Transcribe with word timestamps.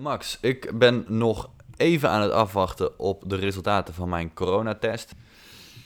Max, 0.00 0.38
ik 0.40 0.78
ben 0.78 1.04
nog 1.08 1.50
even 1.76 2.10
aan 2.10 2.22
het 2.22 2.30
afwachten 2.30 2.98
op 2.98 3.22
de 3.26 3.36
resultaten 3.36 3.94
van 3.94 4.08
mijn 4.08 4.34
coronatest. 4.34 5.12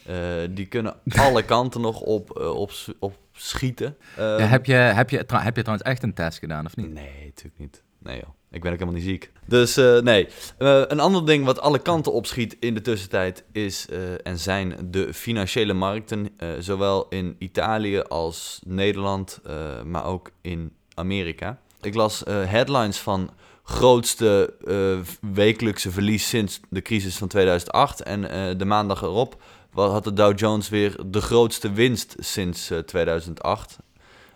Eh 0.07 0.17
die 0.51 0.67
kunnen 0.67 0.95
alle 1.27 1.43
kanten 1.43 1.81
nog 1.81 2.01
op, 2.01 2.39
eh, 2.39 2.55
op, 2.55 2.71
op 2.99 3.17
schieten. 3.33 3.97
Ja, 4.17 4.37
Ehm, 4.37 4.49
heb, 4.49 4.65
je, 4.67 4.73
heb, 4.73 5.11
je, 5.11 5.17
heb 5.29 5.57
je 5.57 5.63
trouwens 5.63 5.89
echt 5.89 6.03
een 6.03 6.15
test 6.15 6.39
gedaan, 6.39 6.67
of 6.67 6.77
niet? 6.77 6.93
Nee, 6.93 7.25
natuurlijk 7.25 7.59
niet. 7.59 7.83
Nee 7.99 8.17
joh, 8.17 8.29
ik 8.51 8.61
ben 8.61 8.73
ook 8.73 8.79
helemaal 8.79 9.01
niet 9.01 9.09
ziek. 9.09 9.33
Dus 9.47 9.77
eh, 9.77 9.99
nee. 9.99 10.29
Een 10.59 11.01
ander 11.01 11.27
ding 11.27 11.45
wat 11.45 11.61
alle 11.61 11.79
kanten 11.79 12.13
opschiet 12.13 12.57
in 12.61 12.75
de 12.75 12.81
tussentijd 12.81 13.45
is 13.53 13.89
en 14.23 14.39
zijn 14.39 14.77
de 14.91 15.15
financiële 15.15 15.73
markten. 15.73 16.29
zowel 16.59 17.09
in 17.09 17.37
Italië 17.39 18.01
als 18.01 18.61
Nederland, 18.65 19.41
maar 19.85 20.05
ook 20.05 20.31
in 20.41 20.73
Amerika. 20.95 21.59
Ik 21.81 21.95
las 21.95 22.23
headlines 22.27 22.99
van 22.99 23.31
grootste 23.71 24.55
eh, 24.65 25.15
wekelijkse 25.33 25.91
verlies 25.91 26.29
sinds 26.29 26.61
de 26.69 26.83
crisis 26.83 27.17
van 27.17 27.29
2008. 27.29 28.03
En 28.03 28.31
eh, 28.31 28.59
de 28.59 28.65
maandag 28.65 29.03
erop 29.03 29.43
had 29.73 30.05
de 30.05 30.13
Dow 30.13 30.39
Jones 30.39 30.69
weer 30.69 30.97
de 31.07 31.21
grootste 31.21 31.73
winst 31.73 32.17
sinds 32.19 32.71
eh, 32.71 32.79
2008. 32.79 33.79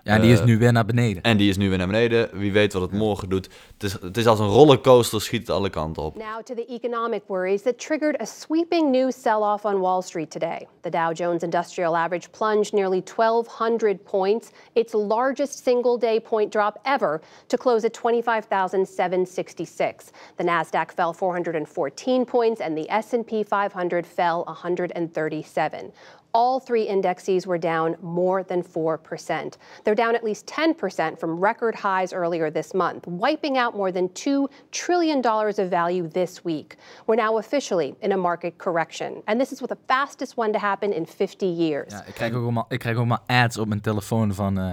Ja, 0.04 0.18
die 0.18 0.32
is 0.32 0.38
Eh, 0.38 0.44
nu 0.44 0.58
weer 0.58 0.72
naar 0.72 0.84
beneden. 0.84 1.22
En 1.22 1.36
die 1.36 1.48
is 1.48 1.56
nu 1.56 1.68
weer 1.68 1.78
naar 1.78 1.86
beneden. 1.86 2.28
Wie 2.32 2.52
weet 2.52 2.72
wat 2.72 2.82
het 2.82 2.92
morgen 2.92 3.28
doet. 3.28 3.48
Het 3.72 3.82
is, 3.82 3.92
het 3.92 4.16
is 4.16 4.26
als 4.26 4.38
een 4.38 4.48
rollercoaster, 4.48 5.20
schiet 5.20 5.40
het 5.40 5.50
alle 5.50 5.70
kanten 5.70 6.02
op. 6.02 6.16
Now 6.16 6.42
to 6.42 6.54
the 6.54 6.66
economic 6.66 7.22
worries 7.26 7.62
that 7.62 7.78
triggered 7.78 8.20
a 8.20 8.24
sweeping 8.24 8.90
new 8.90 9.10
sell 9.10 9.40
off 9.40 9.64
on 9.64 9.80
Wall 9.80 10.02
Street 10.02 10.30
today. 10.30 10.66
The 10.80 10.90
Dow 10.90 11.14
Jones 11.16 11.42
Industrial 11.42 11.96
Average 11.96 12.28
plunged 12.30 12.72
nearly 12.72 13.02
1,200 13.16 14.04
points, 14.04 14.48
its 14.72 14.92
largest 14.92 15.64
single 15.64 15.98
day 15.98 16.20
point 16.20 16.52
drop 16.52 16.78
ever, 16.84 17.20
to 17.46 17.56
close 17.56 17.86
at 17.86 17.96
25,766. 17.96 20.10
The 20.36 20.44
Nasdaq 20.44 20.92
fell 20.92 21.12
414 21.12 22.24
points 22.26 22.60
and 22.60 22.76
the 22.76 22.90
S&P 22.90 23.42
500 23.42 24.06
fell 24.06 24.44
137. 24.44 25.92
All 26.34 26.58
three 26.58 26.82
indexes 26.82 27.46
were 27.46 27.58
down 27.58 27.96
more 28.02 28.42
than 28.42 28.62
4%. 28.62 29.56
They're 29.84 29.94
down 29.94 30.16
at 30.16 30.24
least 30.24 30.46
10% 30.46 31.18
from 31.18 31.38
record 31.38 31.74
highs 31.76 32.12
earlier 32.12 32.50
this 32.50 32.74
month, 32.74 33.06
wiping 33.06 33.56
out 33.56 33.76
more 33.76 33.92
than 33.92 34.08
$2 34.08 34.48
trillion 34.72 35.24
of 35.24 35.70
value 35.70 36.08
this 36.08 36.44
week. 36.44 36.76
We're 37.06 37.14
now 37.14 37.38
officially 37.38 37.94
in 38.00 38.12
a 38.12 38.16
market 38.16 38.58
correction. 38.58 39.22
And 39.26 39.40
this 39.40 39.52
is 39.52 39.60
the 39.60 39.78
fastest 39.88 40.36
one 40.36 40.52
to 40.52 40.58
happen 40.58 40.92
in 40.92 41.06
50 41.06 41.46
years. 41.46 41.92
Ja, 41.92 42.04
ik, 42.06 42.14
krijg 42.14 42.34
ook 42.34 42.42
allemaal, 42.42 42.66
ik 42.68 42.78
krijg 42.78 42.96
ook 42.96 43.06
maar 43.06 43.22
ads 43.26 43.58
op 43.58 43.68
mijn 43.68 43.80
telefoon 43.80 44.34
van... 44.34 44.58
eh 44.58 44.70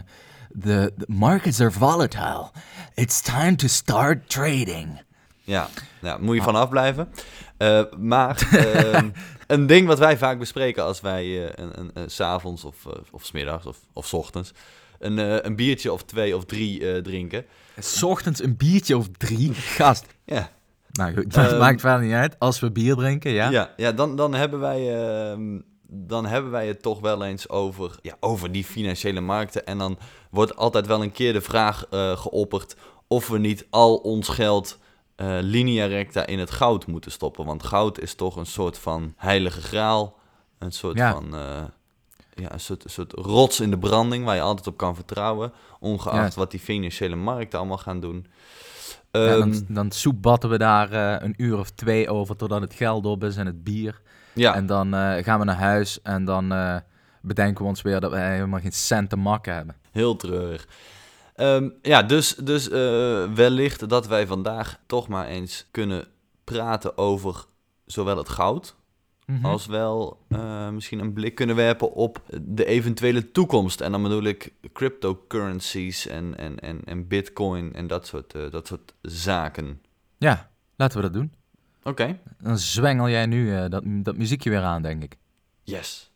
the, 0.60 0.94
the 0.98 1.06
markets 1.08 1.62
are 1.62 1.72
volatile. 1.72 2.52
It's 2.96 3.22
time 3.22 3.56
to 3.58 3.68
start 3.68 4.30
trading. 4.30 5.00
Ja, 5.44 5.68
nou, 6.02 6.22
moet 6.22 6.36
je 6.36 6.42
vanaf 6.42 6.70
blijven. 6.70 7.10
Eh, 7.58 7.82
maar 7.98 8.48
ehm, 8.52 9.10
een 9.52 9.68
ding 9.68 9.88
wat 9.88 10.00
wij 10.00 10.18
vaak 10.18 10.40
bespreken 10.40 10.84
als 10.84 11.02
wij 11.02 11.24
eh, 11.24 11.66
een, 11.66 11.80
een, 11.80 11.92
een, 11.94 12.10
s 12.10 12.16
s'avonds 12.16 12.64
of, 12.64 12.86
eh, 12.86 12.94
of 13.12 13.26
smiddags 13.26 13.66
of, 13.66 13.78
of 13.94 14.06
's 14.06 14.14
ochtends 14.14 14.52
een, 15.02 15.20
eh, 15.20 15.38
een 15.42 15.56
biertje 15.56 15.94
of 15.94 16.04
twee 16.04 16.36
of 16.36 16.46
drie 16.46 16.92
eh, 16.92 17.02
drinken. 17.02 17.46
S 17.80 18.04
ochtends 18.04 18.44
een 18.44 18.58
biertje 18.58 18.98
of 18.98 19.08
drie. 19.18 19.54
Gast. 19.78 20.06
Ja, 20.26 20.50
Nou 20.92 21.14
goed, 21.14 21.34
dat 21.34 21.52
Ehm, 21.52 21.58
maakt 21.60 21.82
verder 21.82 22.06
niet 22.06 22.14
uit. 22.14 22.40
Als 22.40 22.60
we 22.60 22.72
bier 22.72 22.96
drinken, 22.96 23.32
ja. 23.32 23.50
ja, 23.50 23.74
ja 23.78 23.92
dan, 23.92 24.16
dan, 24.16 24.34
hebben 24.34 24.60
wij, 24.60 25.04
ehm, 25.04 25.60
dan 25.88 26.26
hebben 26.26 26.52
wij 26.52 26.68
het 26.68 26.82
toch 26.82 27.00
wel 27.00 27.24
eens 27.24 27.50
over, 27.50 27.96
ja, 28.02 28.16
over 28.20 28.52
die 28.52 28.64
financiële 28.64 29.22
markten. 29.22 29.66
En 29.66 29.78
dan 29.78 29.98
wordt 30.32 30.56
altijd 30.56 30.88
wel 30.88 31.02
een 31.02 31.12
keer 31.12 31.34
de 31.34 31.42
vraag 31.42 31.86
eh, 31.90 32.18
geopperd 32.18 32.76
of 33.08 33.28
we 33.28 33.38
niet 33.38 33.66
al 33.70 33.96
ons 33.96 34.28
geld 34.28 34.78
linea 35.40 35.86
recta 35.86 36.26
in 36.26 36.40
het 36.40 36.52
goud 36.52 36.88
moeten 36.88 37.12
stoppen. 37.12 37.46
Want 37.46 37.64
goud 37.64 38.00
is 38.00 38.16
toch 38.16 38.36
een 38.36 38.46
soort 38.46 38.78
van 38.78 39.14
heilige 39.18 39.62
graal. 39.62 40.20
Een 40.60 40.72
soort 40.72 40.98
Ja. 40.98 41.12
van 41.12 41.36
eh, 41.36 41.64
ja, 42.36 42.54
een 42.54 42.60
soort, 42.60 42.84
een 42.84 42.90
soort 42.90 43.12
rots 43.14 43.60
in 43.60 43.70
de 43.72 43.78
branding 43.80 44.26
waar 44.26 44.36
je 44.36 44.42
altijd 44.42 44.68
op 44.68 44.78
kan 44.78 44.96
vertrouwen. 44.96 45.52
Ongeacht 45.80 46.36
wat 46.36 46.52
die 46.52 46.60
financiële 46.60 47.16
markten 47.16 47.60
allemaal 47.60 47.78
gaan 47.78 48.00
doen. 48.00 48.26
Ja, 49.12 49.26
Ehm, 49.26 49.40
dan, 49.40 49.66
dan 49.68 49.92
soepbatten 49.92 50.50
we 50.50 50.58
daar 50.58 50.92
eh, 50.92 51.24
een 51.26 51.34
uur 51.38 51.58
of 51.60 51.70
twee 51.70 52.10
over 52.10 52.36
totdat 52.36 52.62
het 52.62 52.74
geld 52.74 53.06
op 53.06 53.24
is 53.24 53.36
en 53.38 53.46
het 53.46 53.64
bier. 53.64 54.02
ja. 54.34 54.56
En 54.56 54.66
dan 54.66 54.94
gaan 55.24 55.40
we 55.40 55.46
naar 55.46 55.56
huis 55.56 56.02
en 56.02 56.26
dan 56.26 56.48
bedenken 57.22 57.64
we 57.64 57.70
ons 57.70 57.82
weer 57.82 58.00
dat 58.00 58.12
we 58.12 58.18
helemaal 58.18 58.60
geen 58.60 58.72
cent 58.72 59.10
te 59.10 59.16
makken 59.16 59.54
hebben. 59.56 59.76
Heel 59.92 60.16
treurig. 60.16 60.68
Ehm, 61.42 61.70
ja, 61.82 62.04
dus, 62.04 62.36
dus 62.36 62.70
eh, 62.70 63.34
wellicht 63.34 63.90
dat 63.90 64.08
wij 64.08 64.28
vandaag 64.28 64.80
toch 64.86 65.08
maar 65.08 65.28
eens 65.28 65.68
kunnen 65.72 66.08
praten 66.44 66.98
over 66.98 67.46
zowel 67.86 68.18
het 68.18 68.30
goud 68.30 68.76
Mhm. 69.26 69.46
als 69.46 69.66
wel 69.66 70.26
eh, 70.28 70.70
misschien 70.70 71.00
een 71.00 71.14
blik 71.14 71.36
kunnen 71.36 71.56
werpen 71.56 71.94
op 71.94 72.22
de 72.42 72.66
eventuele 72.66 73.32
toekomst. 73.32 73.82
En 73.82 73.92
dan 73.92 74.04
bedoel 74.04 74.24
ik 74.24 74.54
cryptocurrencies 74.74 76.08
en, 76.08 76.38
en, 76.38 76.60
en, 76.60 76.82
en 76.86 77.08
bitcoin 77.08 77.74
en 77.74 77.88
dat 77.88 78.08
soort, 78.08 78.34
eh, 78.36 78.52
dat 78.52 78.68
soort 78.68 78.94
zaken. 79.02 79.82
Ja, 80.18 80.50
laten 80.76 80.98
we 80.98 81.04
dat 81.04 81.14
doen. 81.14 81.34
Oké, 81.84 82.20
Dan 82.40 82.58
zwengel 82.58 83.10
jij 83.10 83.26
nu 83.26 83.70
dat, 83.70 83.84
dat 83.86 84.18
muziekje 84.18 84.50
weer 84.50 84.62
aan, 84.64 84.82
denk 84.82 85.04
ik. 85.04 85.18
yes. 85.64 86.11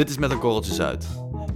Dit 0.00 0.08
is 0.08 0.18
met 0.18 0.30
een 0.30 0.38
korreltje 0.38 0.74
zout. 0.74 1.06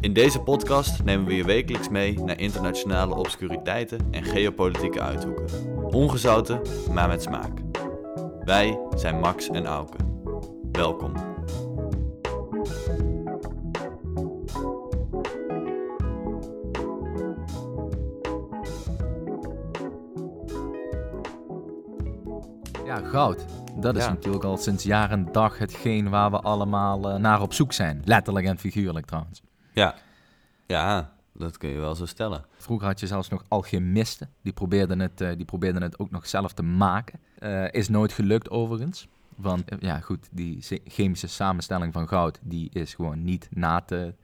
In 0.00 0.12
deze 0.12 0.41
podcast 0.41 1.05
nemen 1.05 1.27
we 1.27 1.34
je 1.34 1.44
wekelijks 1.44 1.88
mee 1.88 2.19
naar 2.19 2.41
internationale 2.41 3.15
obscuriteiten 3.15 3.99
en 4.10 4.25
geopolitieke 4.25 5.00
uithoeken. 5.00 5.44
Ongezouten, 5.91 6.60
maar 6.93 7.09
met 7.09 7.22
smaak. 7.22 7.59
Wij 8.44 8.78
zijn 8.97 9.21
Max 9.21 9.49
en 9.49 9.66
Auke. 9.66 9.97
Welkom. 10.72 11.12
Ja, 22.84 22.97
goud. 22.97 23.53
Dat 23.84 23.97
is 23.97 24.05
Ja. 24.05 24.11
natuurlijk 24.11 24.45
al 24.45 24.56
sinds 24.56 24.84
jaar 24.84 25.11
en 25.11 25.28
dag 25.33 25.59
hetgeen 25.59 26.09
waar 26.11 26.31
we 26.31 26.41
allemaal 26.41 27.11
eh, 27.11 27.17
naar 27.19 27.41
op 27.41 27.53
zoek 27.53 27.72
zijn. 27.72 28.03
Letterlijk 28.05 28.47
en 28.47 28.59
figuurlijk 28.59 29.06
trouwens. 29.06 29.43
Ja. 29.72 29.95
Ja, 30.67 31.12
dat 31.33 31.59
kun 31.59 31.69
je 31.69 31.78
wel 31.78 31.95
zo 31.95 32.06
stellen. 32.06 32.45
Vroeger 32.56 32.87
had 32.87 33.00
je 33.00 33.06
zelfs 33.06 33.28
nog 33.28 33.45
alchemisten. 33.49 34.28
Die 34.43 34.53
probeerden 34.53 35.00
het, 35.00 35.21
eh, 35.21 35.37
die 35.37 35.45
probeerden 35.45 35.83
het 35.83 35.99
ook 35.99 36.11
nog 36.11 36.27
zelf 36.28 36.53
te 36.53 36.62
maken. 36.62 37.19
Eh, 37.39 37.72
is 37.72 37.89
nooit 37.89 38.12
gelukt 38.12 38.50
overigens. 38.50 39.09
Want 39.37 39.62
ja, 39.78 40.01
goed, 40.01 40.28
die 40.31 40.81
chemische 40.87 41.27
samenstelling 41.27 41.93
van 41.93 42.09
goud... 42.09 42.39
die 42.43 42.71
is 42.72 42.95
gewoon 42.95 43.25
niet 43.25 43.49
na 43.51 43.81
te, 43.81 44.15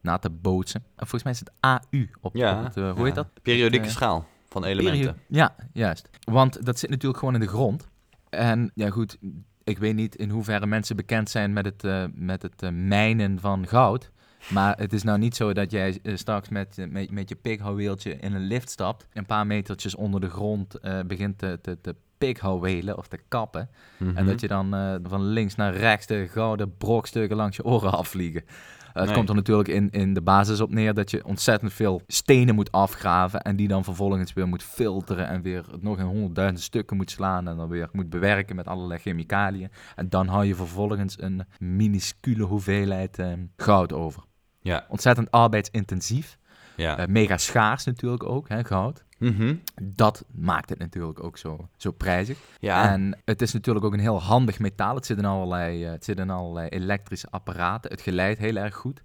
na 0.00 0.18
te 0.18 0.30
bootsen. 0.30 0.80
En 0.96 1.06
volgens 1.06 1.22
mij 1.22 1.32
is 1.32 1.38
het 1.38 1.50
AU 1.60 2.10
op, 2.20 2.36
Ja, 2.36 2.58
op 2.58 2.64
het, 2.64 2.74
hoe 2.74 2.84
ja. 2.84 3.04
heet 3.04 3.14
dat? 3.14 3.28
Periodieke 3.42 3.88
schaal 3.90 4.26
van 4.48 4.64
elementen. 4.64 5.18
Ja, 5.28 5.54
juist. 5.72 6.08
Want 6.24 6.66
dat 6.66 6.78
zit 6.78 6.90
natuurlijk 6.90 7.18
gewoon 7.18 7.34
in 7.34 7.40
de 7.40 7.46
grond. 7.48 7.88
En 8.30 8.70
ja, 8.74 8.90
goed, 8.90 9.18
ik 9.64 9.78
weet 9.78 9.94
niet 9.94 10.16
in 10.16 10.30
hoeverre 10.30 10.66
mensen 10.66 10.96
bekend 10.96 11.30
zijn 11.30 11.52
met 11.52 11.64
het, 11.64 11.84
eh, 11.84 12.04
met 12.14 12.42
het 12.42 12.62
eh, 12.62 12.70
mijnen 12.70 13.40
van 13.40 13.66
goud. 13.66 14.10
Maar 14.48 14.76
het 14.78 14.92
is 14.92 15.02
nou 15.02 15.18
niet 15.18 15.36
zo 15.36 15.52
dat 15.52 15.70
jij 15.70 15.98
eh, 16.02 16.16
straks 16.16 16.48
met, 16.48 16.76
met, 16.88 17.10
met 17.10 17.28
je 17.28 17.34
pikhouweeltje 17.34 18.16
in 18.16 18.34
een 18.34 18.46
lift 18.46 18.70
stapt. 18.70 19.06
Een 19.12 19.26
paar 19.26 19.46
metertjes 19.46 19.94
onder 19.94 20.20
de 20.20 20.30
grond 20.30 20.80
begint 21.06 21.38
te, 21.38 21.58
te, 21.62 21.80
te 21.80 21.94
pikhouwelen 22.18 22.98
of 22.98 23.08
te 23.08 23.18
kappen. 23.28 23.70
Mhm. 23.98 24.16
En 24.16 24.26
dat 24.26 24.40
je 24.40 24.48
dan 24.48 25.00
van 25.02 25.22
links 25.22 25.54
naar 25.54 25.74
rechts 25.74 26.06
de 26.06 26.28
gouden 26.28 26.76
brokstukken 26.76 27.36
langs 27.36 27.56
je 27.56 27.64
oren 27.64 27.92
afvliegen. 27.92 28.44
Eh, 28.92 28.94
het 28.94 29.04
Nee. 29.04 29.14
komt 29.14 29.28
er 29.28 29.34
natuurlijk 29.34 29.68
in, 29.68 29.90
in 29.90 30.14
de 30.14 30.22
basis 30.22 30.60
op 30.60 30.70
neer 30.70 30.94
dat 30.94 31.10
je 31.10 31.24
ontzettend 31.24 31.72
veel 31.72 32.02
stenen 32.06 32.54
moet 32.54 32.72
afgraven. 32.72 33.40
En 33.40 33.56
die 33.56 33.68
dan 33.68 33.84
vervolgens 33.84 34.32
weer 34.32 34.48
moet 34.48 34.62
filteren 34.62 35.28
en 35.28 35.42
weer 35.42 35.64
nog 35.80 35.98
in 35.98 36.04
honderdduizend 36.04 36.60
stukken 36.60 36.96
moet 36.96 37.10
slaan. 37.10 37.48
En 37.48 37.56
dan 37.56 37.68
weer 37.68 37.88
moet 37.92 38.10
bewerken 38.10 38.56
met 38.56 38.66
allerlei 38.66 39.00
chemicaliën. 39.00 39.70
En 39.96 40.08
dan 40.08 40.26
hou 40.28 40.44
je 40.44 40.54
vervolgens 40.54 41.22
een 41.22 41.42
minuscule 41.58 42.44
hoeveelheid 42.44 43.18
eh, 43.18 43.32
goud 43.56 43.92
over. 43.92 44.22
Ja, 44.60 44.86
Ontzettend 44.88 45.30
arbeidsintensief. 45.30 46.38
ja. 46.76 46.98
Eh, 46.98 47.06
mega 47.06 47.36
schaars 47.36 47.84
natuurlijk 47.84 48.24
ook, 48.24 48.48
hè, 48.48 48.64
goud. 48.64 49.04
Mhm. 49.20 49.54
Dat 49.82 50.24
maakt 50.34 50.68
het 50.68 50.78
natuurlijk 50.78 51.22
ook 51.24 51.38
zo, 51.38 51.68
zo 51.76 51.90
prijzig. 51.90 52.38
ja. 52.60 52.92
En 52.92 53.18
het 53.24 53.42
is 53.42 53.52
natuurlijk 53.52 53.84
ook 53.84 53.92
een 53.92 54.00
heel 54.00 54.22
handig 54.22 54.58
metaal. 54.58 54.94
Het 54.94 55.06
zit 55.06 55.18
in 55.18 55.24
allerlei, 55.24 55.84
eh, 55.84 55.90
het 55.90 56.04
zit 56.04 56.18
in 56.18 56.30
allerlei 56.30 56.68
elektrische 56.68 57.26
apparaten. 57.30 57.90
Het 57.90 58.00
geleidt 58.00 58.38
heel 58.38 58.56
erg 58.56 58.74
goed. 58.74 59.02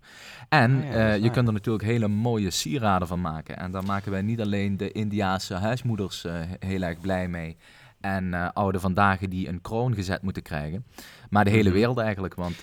En 0.50 0.78
Ah 0.78 0.84
ja, 0.84 0.92
eh, 0.92 1.24
je 1.24 1.30
kunt 1.30 1.48
er 1.48 1.54
natuurlijk 1.54 1.84
hele 1.84 2.08
mooie 2.08 2.50
sieraden 2.50 3.08
van 3.08 3.22
maken. 3.22 3.58
En 3.58 3.72
daar 3.72 3.84
maken 3.84 4.12
wij 4.12 4.22
niet 4.22 4.42
alleen 4.42 4.78
de 4.78 4.92
Indiaanse 4.92 5.54
huismoeders 5.54 6.26
eh, 6.26 6.34
heel 6.60 6.82
erg 6.82 7.00
blij 7.00 7.28
mee. 7.28 7.58
En 8.02 8.34
eh 8.34 8.50
oude 8.54 8.80
vandaag 8.80 9.20
die 9.20 9.48
een 9.48 9.62
kroon 9.62 9.94
gezet 9.94 10.22
moeten 10.22 10.44
krijgen. 10.44 10.86
Maar 11.30 11.44
de 11.44 11.50
hele 11.50 11.70
Mhm. 11.70 11.78
wereld 11.78 11.98
eigenlijk. 11.98 12.36
Want 12.36 12.60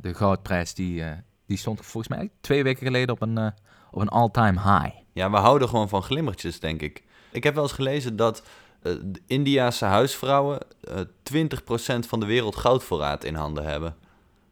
de 0.00 0.14
goudprijs 0.14 0.74
die, 0.74 1.02
die 1.46 1.56
stond 1.56 1.80
volgens 1.80 2.16
mij 2.16 2.30
twee 2.40 2.62
weken 2.62 2.86
geleden 2.86 3.14
op 3.14 3.22
een, 3.22 3.38
uh, 3.38 3.46
op 3.90 4.00
een 4.00 4.08
all-time 4.08 4.60
high. 4.60 4.96
Ja, 5.16 5.30
we 5.30 5.36
houden 5.36 5.68
gewoon 5.68 5.88
van 5.88 6.02
glimmertjes, 6.02 6.60
denk 6.60 6.82
ik. 6.82 7.02
Ik 7.32 7.42
heb 7.44 7.54
wel 7.54 7.62
eens 7.62 7.72
gelezen 7.72 8.16
dat 8.16 8.42
uh, 8.82 8.92
de 9.02 9.20
Indiase 9.26 9.84
huisvrouwen 9.84 10.58
uh, 10.88 10.94
20% 11.34 12.08
van 12.08 12.20
de 12.20 12.26
wereld 12.26 12.56
goudvoorraad 12.56 13.24
in 13.24 13.34
handen 13.34 13.64
hebben. 13.64 13.94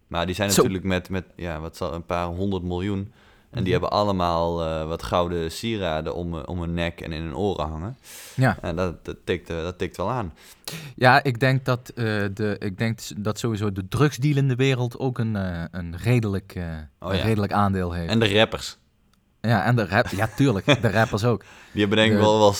Maar 0.06 0.26
die 0.26 0.34
zijn 0.34 0.50
Zo. 0.50 0.56
natuurlijk 0.56 0.84
met, 0.84 1.08
met 1.08 1.24
ja, 1.36 1.60
wat 1.60 1.76
zal, 1.76 1.94
een 1.94 2.06
paar 2.06 2.26
honderd 2.26 2.62
miljoen. 2.62 3.12
En 3.50 3.64
die 3.64 3.72
Mhm. 3.72 3.82
hebben 3.82 3.90
allemaal 3.98 4.64
eh, 4.64 4.86
wat 4.88 5.02
gouden 5.02 5.52
sieraden 5.52 6.14
om, 6.14 6.34
eh, 6.38 6.42
om 6.46 6.60
hun 6.60 6.74
nek 6.74 7.00
en 7.00 7.12
in 7.12 7.22
hun 7.22 7.36
oren 7.36 7.68
hangen. 7.68 7.96
Ja. 8.34 8.58
En 8.60 8.76
dat, 8.76 9.04
dat, 9.04 9.16
tikt, 9.24 9.50
eh, 9.50 9.62
dat 9.62 9.78
tikt 9.78 9.96
wel 9.96 10.10
aan. 10.10 10.32
Ja, 10.96 11.22
ik 11.22 11.40
denk 11.40 11.64
dat, 11.64 11.88
eh, 11.94 12.04
de, 12.34 12.56
ik 12.58 12.78
denk 12.78 12.98
dat 13.16 13.38
sowieso 13.38 13.72
de 13.72 13.88
drugsdealende 13.88 14.54
wereld 14.54 14.98
ook 14.98 15.18
een, 15.18 15.36
eh, 15.36 15.64
een, 15.70 15.96
redelijk, 15.96 16.52
eh, 16.54 16.64
Oh, 17.00 17.12
een 17.14 17.20
redelijk 17.20 17.52
aandeel 17.52 17.92
heeft. 17.92 18.10
En 18.10 18.18
de 18.18 18.34
rappers. 18.38 18.76
Ja, 19.48 19.64
en 19.64 19.76
de 19.76 19.86
rap, 19.86 20.06
ja, 20.06 20.28
tuurlijk, 20.36 20.82
de 20.82 20.90
rappers 20.90 21.24
ook. 21.24 21.44
Die 21.72 21.80
hebben 21.80 21.98
denk 21.98 22.12
ik 22.12 22.18
wel, 22.18 22.38
wel 22.38 22.54
60% 22.54 22.56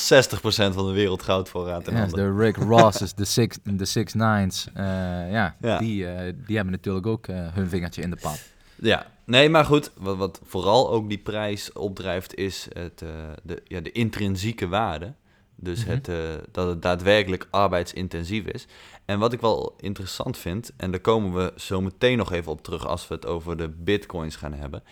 van 0.74 0.86
de 0.86 0.92
wereld 0.92 1.22
goudvoorraad 1.22 1.86
in 1.88 1.94
Ja, 1.94 2.00
handen. 2.00 2.18
de 2.36 2.42
Rick 2.44 2.56
Rosses, 2.56 3.14
de 3.14 3.24
Six, 3.24 3.58
de 3.62 3.84
six 3.84 4.12
Nines, 4.14 4.66
eh, 4.74 4.84
ja, 5.32 5.56
Ja. 5.60 5.78
Die, 5.78 6.06
eh, 6.08 6.32
die 6.46 6.56
hebben 6.56 6.74
natuurlijk 6.74 7.06
ook 7.06 7.26
eh, 7.26 7.36
hun 7.52 7.68
vingertje 7.68 8.02
in 8.02 8.10
de 8.10 8.16
pap. 8.20 8.36
Ja, 8.74 9.06
nee, 9.24 9.48
maar 9.48 9.64
goed. 9.64 9.90
Wat, 9.96 10.16
wat 10.16 10.40
vooral 10.44 10.90
ook 10.90 11.08
die 11.08 11.18
prijs 11.18 11.72
opdrijft 11.72 12.34
is 12.34 12.68
het, 12.72 12.98
de, 13.42 13.62
ja, 13.64 13.80
de 13.80 13.92
intrinsieke 13.92 14.68
waarde. 14.68 15.12
Dus 15.56 15.84
Mhm. 15.84 15.90
het, 15.90 16.10
dat 16.52 16.68
het 16.68 16.82
daadwerkelijk 16.82 17.46
arbeidsintensief 17.50 18.44
is. 18.44 18.66
En 19.04 19.18
wat 19.18 19.32
ik 19.32 19.40
wel 19.40 19.74
interessant 19.80 20.38
vind, 20.38 20.70
en 20.76 20.90
daar 20.90 21.00
komen 21.00 21.32
we 21.34 21.52
zo 21.56 21.80
meteen 21.80 22.16
nog 22.18 22.32
even 22.32 22.52
op 22.52 22.62
terug 22.62 22.86
als 22.86 23.08
we 23.08 23.14
het 23.14 23.26
over 23.26 23.56
de 23.56 23.68
bitcoins 23.68 24.36
gaan 24.36 24.52
hebben, 24.54 24.82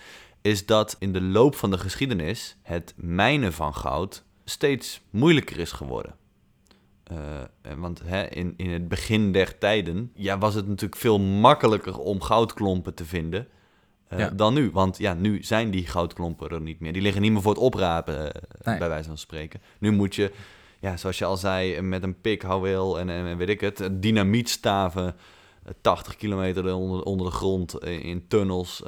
is 0.42 0.66
dat 0.66 0.96
in 0.98 1.12
de 1.12 1.22
loop 1.22 1.54
van 1.54 1.70
de 1.70 1.78
geschiedenis 1.78 2.56
het 2.62 2.94
mijnen 2.96 3.52
van 3.52 3.74
goud 3.74 4.24
steeds 4.44 5.00
moeilijker 5.10 5.58
is 5.58 5.72
geworden. 5.72 6.14
Eh, 7.04 7.40
eh, 7.40 7.72
want 7.76 8.00
hè, 8.04 8.28
in, 8.28 8.54
in 8.56 8.70
het 8.70 8.88
begin 8.88 9.32
der 9.32 9.58
tijden 9.58 10.10
ja, 10.14 10.38
was 10.38 10.54
het 10.54 10.66
natuurlijk 10.68 11.00
veel 11.00 11.18
makkelijker 11.20 11.98
om 11.98 12.20
goudklompen 12.22 12.94
te 12.94 13.04
vinden 13.04 13.48
eh, 14.08 14.18
Ja. 14.18 14.28
dan 14.30 14.54
nu. 14.54 14.70
Want 14.70 14.98
ja, 14.98 15.14
nu 15.14 15.42
zijn 15.42 15.70
die 15.70 15.86
goudklompen 15.86 16.48
er 16.50 16.60
niet 16.60 16.80
meer. 16.80 16.92
Die 16.92 17.02
liggen 17.02 17.22
niet 17.22 17.32
meer 17.32 17.42
voor 17.42 17.52
het 17.52 17.60
oprapen, 17.62 18.32
Nee. 18.62 18.78
bij 18.78 18.88
wijze 18.88 19.08
van 19.08 19.18
spreken. 19.18 19.60
Nu 19.78 19.90
moet 19.90 20.14
je, 20.14 20.32
ja, 20.80 20.96
zoals 20.96 21.18
je 21.18 21.24
al 21.24 21.36
zei, 21.36 21.80
met 21.80 22.02
een 22.02 22.20
pik, 22.20 22.42
houweel 22.42 22.98
en, 22.98 23.08
en, 23.10 23.26
en 23.26 23.36
weet 23.36 23.48
ik 23.48 23.60
het, 23.60 23.88
dynamietstaven, 23.92 25.16
eh, 25.64 25.72
80 25.80 26.16
kilometer 26.16 26.74
onder, 26.74 27.02
onder 27.02 27.26
de 27.26 27.32
grond, 27.32 27.84
in 27.84 28.26
tunnels, 28.28 28.82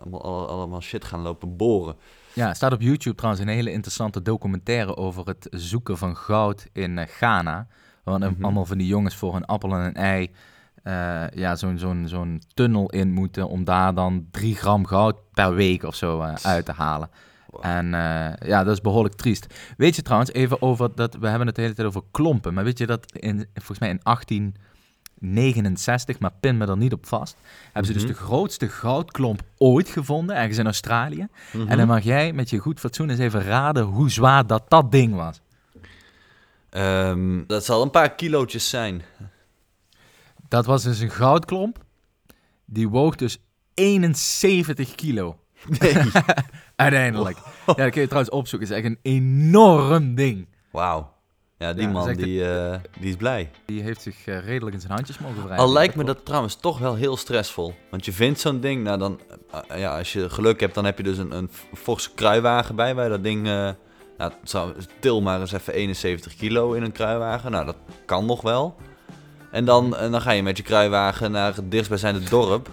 allemaal, 0.00 0.22
alle- 0.22 0.46
allemaal 0.46 0.80
shit 0.80 1.04
gaan 1.04 1.20
lopen 1.20 1.56
boren. 1.56 1.96
Ja, 2.32 2.48
er 2.48 2.54
staat 2.54 2.72
op 2.72 2.80
YouTube 2.80 3.16
trouwens 3.16 3.42
een 3.44 3.50
hele 3.52 3.70
interessante 3.72 4.22
documentaire 4.22 4.96
over 4.96 5.26
het 5.26 5.46
zoeken 5.50 5.98
van 5.98 6.16
goud 6.16 6.66
in 6.72 6.98
eh, 6.98 7.06
Ghana. 7.08 7.66
Want 8.04 8.24
Mhm. 8.30 8.44
allemaal 8.44 8.64
van 8.66 8.78
die 8.78 8.86
jongens 8.86 9.16
voor 9.16 9.34
een 9.36 9.44
appel 9.44 9.72
en 9.74 9.80
een 9.80 9.94
ei 9.94 10.30
eh, 10.82 11.28
ja, 11.34 11.56
zo'n 11.56 11.78
zo'n 11.78 12.04
zo'n 12.08 12.42
tunnel 12.54 12.90
in 12.90 13.12
moeten 13.12 13.48
om 13.48 13.64
daar 13.64 13.94
dan 13.94 14.26
drie 14.30 14.54
gram 14.56 14.86
goud 14.86 15.16
per 15.34 15.54
week 15.54 15.82
of 15.82 15.94
zo 15.94 16.20
eh, 16.20 16.34
uit 16.42 16.64
te 16.64 16.72
halen. 16.72 17.10
Wow. 17.50 17.64
En 17.64 17.86
ja, 18.46 18.64
dat 18.64 18.72
is 18.72 18.80
behoorlijk 18.80 19.14
triest. 19.14 19.46
Weet 19.76 19.96
je 19.96 20.02
trouwens, 20.02 20.32
even 20.32 20.62
over 20.62 20.94
dat, 20.94 21.14
we 21.14 21.28
hebben 21.28 21.46
het 21.46 21.56
de 21.56 21.62
hele 21.62 21.74
tijd 21.74 21.88
over 21.88 22.02
klompen, 22.10 22.54
maar 22.54 22.64
weet 22.64 22.78
je 22.78 22.86
dat 22.86 23.12
in, 23.12 23.46
volgens 23.54 23.78
mij 23.78 23.88
in 23.88 24.00
1869, 25.22 26.18
maar 26.18 26.32
pin 26.40 26.56
me 26.56 26.66
er 26.66 26.76
niet 26.76 26.92
op 26.92 27.06
vast, 27.06 27.36
hebben 27.64 27.84
ze 27.92 27.98
Mhm. 27.98 28.06
dus 28.06 28.16
de 28.16 28.22
grootste 28.24 28.68
goudklomp 28.68 29.42
ooit 29.58 29.88
gevonden, 29.88 30.36
ergens 30.36 30.58
in 30.58 30.64
Australië. 30.64 31.26
Mhm. 31.52 31.68
En 31.68 31.76
dan 31.76 31.86
mag 31.86 32.02
jij 32.02 32.32
met 32.32 32.50
je 32.50 32.58
goed 32.58 32.80
fatsoen 32.80 33.10
eens 33.10 33.18
even 33.18 33.42
raden 33.42 33.84
hoe 33.84 34.10
zwaar 34.10 34.46
dat 34.46 34.62
dat 34.68 34.90
ding 34.92 35.14
was. 35.14 35.40
Ehm, 36.70 37.40
dat 37.46 37.64
zal 37.64 37.82
een 37.82 37.90
paar 37.90 38.14
kilootjes 38.14 38.68
zijn. 38.68 39.02
Dat 40.48 40.66
was 40.66 40.82
dus 40.82 41.00
een 41.00 41.10
goudklomp. 41.10 41.84
Die 42.64 42.88
woog 42.88 43.16
dus 43.16 43.38
71 43.74 44.94
kilo. 44.94 45.38
Nee. 45.78 45.96
Uiteindelijk. 46.76 47.36
Ja, 47.66 47.74
dat 47.74 47.90
kun 47.90 48.00
je 48.00 48.06
trouwens 48.06 48.34
opzoeken. 48.34 48.68
Het 48.68 48.76
is 48.78 48.82
echt 48.84 48.94
een 48.94 48.98
enorm 49.12 50.14
ding. 50.14 50.46
Wauw. 50.70 51.11
Ja, 51.62 51.72
die 51.72 51.82
Ja, 51.82 51.88
man 51.88 52.14
die, 52.14 52.50
eh, 52.50 52.78
die 52.98 53.08
is 53.08 53.16
blij. 53.16 53.50
Die 53.64 53.82
heeft 53.82 54.02
zich 54.02 54.26
eh, 54.26 54.44
redelijk 54.44 54.74
in 54.74 54.80
zijn 54.80 54.92
handjes 54.92 55.18
mogen 55.18 55.44
wrijven. 55.44 55.64
Al 55.64 55.72
lijkt 55.72 55.94
me 55.94 56.04
dat 56.04 56.24
trouwens 56.24 56.54
toch 56.56 56.78
wel 56.78 56.94
heel 56.94 57.16
stressvol. 57.16 57.74
Want 57.90 58.04
je 58.04 58.12
vindt 58.12 58.40
zo'n 58.40 58.60
ding, 58.60 58.82
nou 58.84 58.98
dan, 58.98 59.20
eh, 59.68 59.78
ja, 59.78 59.98
als 59.98 60.12
je 60.12 60.30
geluk 60.30 60.60
hebt, 60.60 60.74
dan 60.74 60.84
heb 60.84 60.96
je 60.96 61.02
dus 61.02 61.18
een, 61.18 61.36
een 61.36 61.50
forse 61.74 62.10
kruiwagen 62.14 62.74
bij, 62.74 62.94
waar 62.94 63.08
dat 63.08 63.22
ding, 63.22 63.42
nou, 63.42 64.32
zou, 64.42 64.72
til 64.98 65.20
maar 65.20 65.40
eens 65.40 65.52
even 65.52 65.72
71 65.72 66.36
kilo 66.36 66.72
in 66.72 66.82
een 66.82 66.92
kruiwagen. 66.92 67.50
Nou, 67.50 67.64
dat 67.64 67.76
kan 68.06 68.26
nog 68.26 68.40
wel. 68.40 68.76
En 69.50 69.64
dan, 69.64 69.96
en 69.96 70.10
dan 70.10 70.20
ga 70.20 70.30
je 70.30 70.42
met 70.42 70.56
je 70.56 70.62
kruiwagen 70.62 71.30
naar 71.30 71.54
het 71.54 71.70
dichtstbijzijnde 71.70 72.28
dorp, 72.28 72.68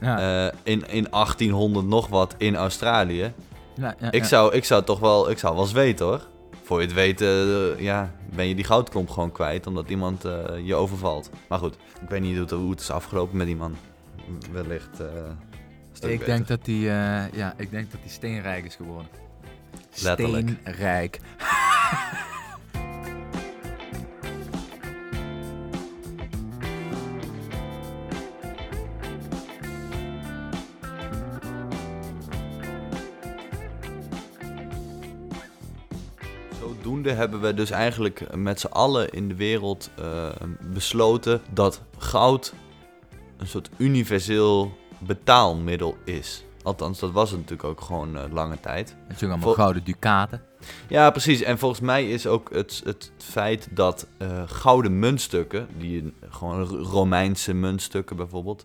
Ja, 0.00 0.52
in, 0.62 0.88
in 0.88 1.06
1800 1.10 1.86
nog 1.86 2.08
wat, 2.08 2.34
in 2.38 2.56
Australië. 2.56 3.32
ja, 3.74 3.94
ja, 4.00 4.10
Ik, 4.10 4.24
zou, 4.24 4.54
ik 4.54 4.64
zou 4.64 4.84
toch 4.84 4.98
wel, 4.98 5.30
ik 5.30 5.38
zou 5.38 5.54
wel 5.54 5.62
eens 5.62 5.72
weten 5.72 6.06
hoor. 6.06 6.20
Voor 6.66 6.80
je 6.80 6.86
het 6.86 6.94
weet, 6.94 7.20
eh, 7.20 7.80
ja, 7.80 8.10
ben 8.34 8.48
je 8.48 8.54
die 8.54 8.64
goudklomp 8.64 9.10
gewoon 9.10 9.32
kwijt, 9.32 9.66
omdat 9.66 9.88
iemand 9.88 10.24
eh, 10.24 10.44
je 10.62 10.74
overvalt. 10.74 11.30
Maar 11.48 11.58
goed, 11.58 11.74
ik 12.02 12.08
weet 12.08 12.20
niet 12.20 12.50
hoe 12.50 12.70
het, 12.70 12.80
is 12.80 12.90
afgelopen 12.90 13.36
met 13.36 13.46
die 13.46 13.56
man. 13.56 13.76
Wellicht. 14.52 15.00
eh, 15.00 15.06
Ik 15.94 16.00
beter. 16.00 16.26
denk 16.26 16.46
dat 16.46 16.64
die, 16.64 16.80
ja, 16.80 17.54
ik 17.56 17.70
denk 17.70 17.90
dat 17.90 18.00
die 18.02 18.10
steenrijk 18.10 18.64
is 18.64 18.74
geworden. 18.74 19.08
Letterlijk. 20.02 20.48
Steenrijk. 20.62 21.20
Hebben 37.14 37.40
we 37.40 37.54
dus 37.54 37.70
eigenlijk 37.70 38.36
met 38.36 38.60
z'n 38.60 38.66
allen 38.66 39.10
in 39.10 39.28
de 39.28 39.34
wereld 39.34 39.90
eh, 39.98 40.28
besloten 40.72 41.40
dat 41.52 41.82
goud 41.98 42.54
een 43.36 43.46
soort 43.46 43.70
universeel 43.76 44.72
betaalmiddel 44.98 45.96
is. 46.04 46.45
Althans, 46.66 46.98
dat 46.98 47.10
was 47.10 47.30
het 47.30 47.40
natuurlijk 47.40 47.68
ook 47.68 47.80
gewoon 47.80 48.16
eh, 48.16 48.24
lange 48.32 48.60
tijd. 48.60 48.96
Het 49.08 49.18
zijn 49.18 49.30
allemaal 49.30 49.48
Vol- 49.48 49.62
gouden 49.62 49.84
ducaten. 49.84 50.42
Ja, 50.88 51.10
precies. 51.10 51.42
En 51.42 51.58
volgens 51.58 51.80
mij 51.80 52.10
is 52.10 52.26
ook 52.26 52.50
het, 52.52 52.82
het 52.84 53.12
feit 53.18 53.68
dat 53.70 54.06
eh, 54.18 54.42
gouden 54.46 54.98
muntstukken, 54.98 55.68
die 55.78 56.12
gewoon 56.28 56.64
Romeinse 56.66 57.54
muntstukken 57.54 58.16
bijvoorbeeld, 58.16 58.64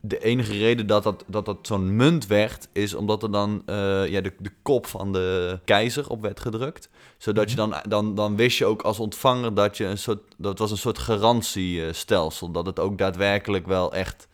de 0.00 0.18
enige 0.18 0.52
reden 0.52 0.86
dat 0.86 1.02
dat, 1.02 1.24
dat, 1.26 1.44
dat 1.44 1.58
zo'n 1.62 1.96
munt 1.96 2.26
werd, 2.26 2.68
is 2.72 2.94
omdat 2.94 3.22
er 3.22 3.30
dan 3.30 3.62
eh, 3.66 4.08
ja, 4.08 4.20
de, 4.20 4.32
de 4.38 4.52
kop 4.62 4.86
van 4.86 5.12
de 5.12 5.58
keizer 5.64 6.08
op 6.08 6.22
werd 6.22 6.40
gedrukt. 6.40 6.88
Zodat 7.18 7.50
je 7.50 7.56
dan, 7.56 7.74
dan, 7.88 8.14
dan 8.14 8.36
wist 8.36 8.58
je 8.58 8.66
ook 8.66 8.82
als 8.82 8.98
ontvanger 8.98 9.54
dat 9.54 9.76
je 9.76 9.84
een 9.84 9.98
soort, 9.98 10.22
dat 10.36 10.58
was 10.58 10.70
een 10.70 10.76
soort 10.76 10.98
garantiestelsel, 10.98 12.50
dat 12.50 12.66
het 12.66 12.78
ook 12.78 12.98
daadwerkelijk 12.98 13.66
wel 13.66 13.92
echt 13.92 14.28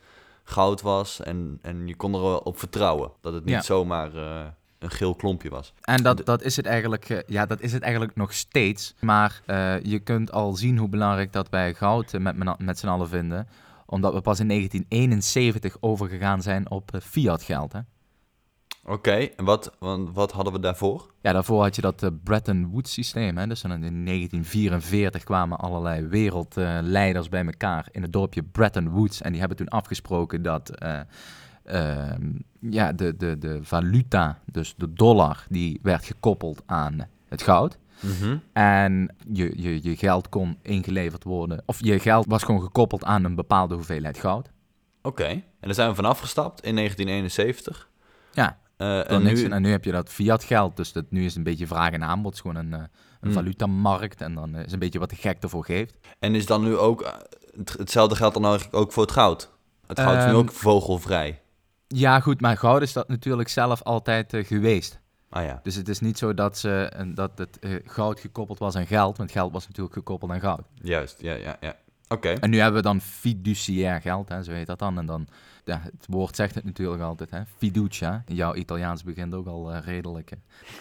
goud 0.49 0.81
was 0.81 1.19
en, 1.21 1.59
en 1.61 1.87
je 1.87 1.95
kon 1.95 2.13
er 2.13 2.21
wel 2.21 2.37
op 2.37 2.59
vertrouwen. 2.59 3.11
Dat 3.21 3.33
het 3.33 3.45
niet 3.45 3.53
Ja. 3.53 3.61
zomaar 3.61 4.15
eh, 4.15 4.45
een 4.79 4.89
geel 4.91 5.15
klompje 5.15 5.49
was. 5.49 5.73
En 5.81 6.03
dat, 6.03 6.25
dat, 6.25 6.41
is 6.41 6.55
het 6.55 6.65
eigenlijk, 6.65 7.09
eh, 7.09 7.17
ja, 7.27 7.45
dat 7.45 7.61
is 7.61 7.71
het 7.73 7.81
eigenlijk 7.81 8.15
nog 8.15 8.33
steeds. 8.33 8.95
Maar 8.99 9.41
eh, 9.45 9.81
je 9.83 9.99
kunt 9.99 10.31
al 10.31 10.53
zien 10.53 10.77
hoe 10.77 10.89
belangrijk 10.89 11.33
dat 11.33 11.49
wij 11.49 11.73
goud 11.73 12.13
met, 12.19 12.59
met 12.59 12.79
z'n 12.79 12.87
allen 12.87 13.09
vinden. 13.09 13.47
Omdat 13.85 14.13
we 14.13 14.21
pas 14.21 14.39
in 14.39 14.47
1971 14.47 15.77
overgegaan 15.79 16.41
zijn 16.41 16.69
op 16.69 16.93
eh, 16.93 17.01
fiat 17.01 17.43
geld. 17.43 17.73
Hè? 17.73 17.79
Oké, 18.85 19.11
en 19.11 19.45
wat, 19.45 19.71
wat 20.13 20.31
hadden 20.31 20.53
we 20.53 20.59
daarvoor? 20.59 21.11
Ja, 21.21 21.31
daarvoor 21.31 21.61
had 21.61 21.75
je 21.75 21.81
dat 21.81 22.03
eh, 22.03 22.09
Bretton 22.23 22.69
Woods 22.69 22.93
systeem. 22.93 23.37
Hè? 23.37 23.47
Dus 23.47 23.63
in 23.63 23.69
1944 23.69 25.23
kwamen 25.23 25.57
allerlei 25.57 26.07
wereldleiders 26.07 27.29
bij 27.29 27.45
elkaar 27.45 27.87
in 27.91 28.01
het 28.01 28.13
dorpje 28.13 28.43
Bretton 28.43 28.89
Woods. 28.89 29.21
En 29.21 29.29
die 29.31 29.39
hebben 29.39 29.57
toen 29.57 29.67
afgesproken 29.67 30.41
dat 30.41 30.69
eh, 30.69 30.99
ehm, 31.63 32.31
ja, 32.59 32.93
de, 32.93 33.15
de, 33.17 33.37
de 33.37 33.59
valuta, 33.61 34.39
dus 34.45 34.73
de 34.77 34.93
dollar, 34.93 35.45
die 35.49 35.79
werd 35.81 36.05
gekoppeld 36.05 36.63
aan 36.65 37.07
het 37.27 37.41
goud. 37.41 37.77
En 38.53 39.15
je, 39.33 39.53
je, 39.55 39.83
je 39.83 39.95
geld 39.95 40.29
kon 40.29 40.57
ingeleverd 40.61 41.23
worden. 41.23 41.63
Of 41.65 41.77
je 41.83 41.99
geld 41.99 42.25
was 42.27 42.43
gewoon 42.43 42.61
gekoppeld 42.61 43.03
aan 43.03 43.23
een 43.23 43.35
bepaalde 43.35 43.75
hoeveelheid 43.75 44.17
goud. 44.17 44.51
Oké, 45.01 45.27
en 45.27 45.43
daar 45.59 45.73
zijn 45.73 45.89
we 45.89 45.95
vanaf 45.95 46.19
gestapt 46.19 46.63
in 46.63 46.75
1971. 46.75 47.89
Ja, 48.31 48.57
Eh, 48.79 49.11
en 49.11 49.23
nu, 49.23 49.43
en 49.45 49.61
nu 49.61 49.71
heb 49.71 49.83
je 49.83 49.91
dat 49.91 50.09
fiat 50.09 50.43
geld. 50.43 50.77
Dus 50.77 50.91
dat, 50.91 51.05
nu 51.09 51.25
is 51.25 51.35
een 51.35 51.43
beetje 51.43 51.67
vraag 51.67 51.91
en 51.91 52.03
aanbod. 52.03 52.25
Het 52.25 52.45
is 52.45 52.51
gewoon 52.51 52.55
een, 52.55 52.73
eh, 52.73 52.79
een 52.79 52.87
Hmm. 53.21 53.31
valutamarkt. 53.31 54.21
En 54.21 54.35
dan 54.35 54.55
eh, 54.55 54.65
is 54.65 54.71
een 54.71 54.79
beetje 54.79 54.99
wat 54.99 55.09
de 55.09 55.15
gek 55.15 55.43
ervoor 55.43 55.65
geeft. 55.65 55.97
en 56.19 56.35
is 56.35 56.45
dan 56.45 56.63
nu 56.63 56.77
ook, 56.77 57.13
het- 57.57 57.75
hetzelfde 57.77 58.15
geldt 58.15 58.33
dan 58.33 58.45
eigenlijk 58.45 58.75
ook 58.75 58.91
voor 58.91 59.03
het 59.03 59.11
goud? 59.11 59.51
Het 59.87 59.99
goud 59.99 60.17
is 60.17 60.23
nu 60.23 60.29
Ehm, 60.29 60.37
ook 60.39 60.51
vogelvrij. 60.51 61.41
Ja, 61.87 62.19
goed, 62.19 62.41
maar 62.41 62.57
goud 62.57 62.81
is 62.81 62.93
dat 62.93 63.07
natuurlijk 63.07 63.49
zelf 63.49 63.83
altijd 63.83 64.33
geweest. 64.45 64.99
Ah 65.29 65.43
ja. 65.43 65.59
Dus 65.63 65.75
het 65.75 65.89
is 65.89 65.99
niet 65.99 66.17
zo 66.17 66.33
dat, 66.33 66.57
ze, 66.57 66.91
dat 67.15 67.31
het 67.35 67.59
goud 67.85 68.19
gekoppeld 68.19 68.59
was 68.59 68.75
aan 68.75 68.87
geld, 68.87 69.17
want 69.17 69.31
geld 69.31 69.51
was 69.51 69.67
natuurlijk 69.67 69.95
gekoppeld 69.95 70.31
aan 70.31 70.39
goud. 70.39 70.61
Juist, 70.73 71.21
ja, 71.21 71.33
ja, 71.33 71.57
ja. 71.61 71.75
En 72.39 72.49
nu 72.49 72.57
hebben 72.59 72.81
we 72.81 72.87
dan 72.87 73.01
fiduciair 73.01 74.01
geld, 74.01 74.29
hè, 74.29 74.43
zo 74.43 74.51
heet 74.51 74.67
dat 74.67 74.79
dan. 74.79 74.97
En 74.97 75.05
dan, 75.05 75.27
ja, 75.65 75.81
het 75.83 76.05
woord 76.09 76.35
zegt 76.35 76.55
het 76.55 76.63
natuurlijk 76.63 77.01
altijd, 77.01 77.31
hè. 77.31 77.41
Fiducia. 77.57 78.23
Jouw 78.27 78.53
Italiaans 78.55 79.03
begint 79.03 79.33
ook 79.33 79.47
al 79.47 79.73
eh, 79.73 79.83
redelijk. 79.85 80.29
Hè. 80.29 80.37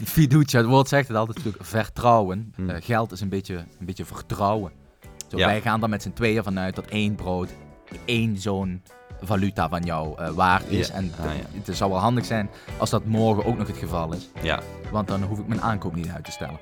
Fiducia, 0.06 0.58
het 0.58 0.68
woord 0.68 0.88
zegt 0.88 1.08
het 1.08 1.16
altijd 1.16 1.36
natuurlijk, 1.36 1.64
vertrouwen. 1.64 2.52
Hmm. 2.56 2.70
Eh, 2.70 2.82
geld 2.84 3.12
is 3.12 3.20
een 3.20 3.28
beetje, 3.28 3.56
een 3.56 3.86
beetje 3.86 4.04
vertrouwen. 4.04 4.72
Zo, 5.28 5.36
Ja. 5.38 5.46
Wij 5.46 5.60
gaan 5.60 5.80
dan 5.80 5.90
met 5.90 6.02
z'n 6.02 6.12
tweeën 6.12 6.42
vanuit 6.42 6.74
dat 6.74 6.86
één 6.86 7.14
brood, 7.14 7.50
één 8.04 8.36
zo'n 8.38 8.82
valuta 9.20 9.68
van 9.68 9.82
jou 9.82 10.18
eh, 10.18 10.30
waard 10.30 10.68
is. 10.70 10.88
Ja. 10.88 10.94
En 10.94 11.12
Ah, 11.20 11.24
ja. 11.24 11.60
het 11.64 11.76
zou 11.76 11.90
wel 11.90 12.00
handig 12.00 12.24
zijn 12.24 12.48
als 12.78 12.90
dat 12.90 13.04
morgen 13.04 13.44
ook 13.44 13.58
nog 13.58 13.66
het 13.66 13.76
geval 13.76 14.12
is. 14.12 14.28
Ja. 14.42 14.60
Want 14.90 15.08
dan 15.08 15.22
hoef 15.22 15.38
ik 15.38 15.46
mijn 15.46 15.60
aankoop 15.62 15.94
niet 15.94 16.08
uit 16.08 16.24
te 16.24 16.30
stellen. 16.30 16.58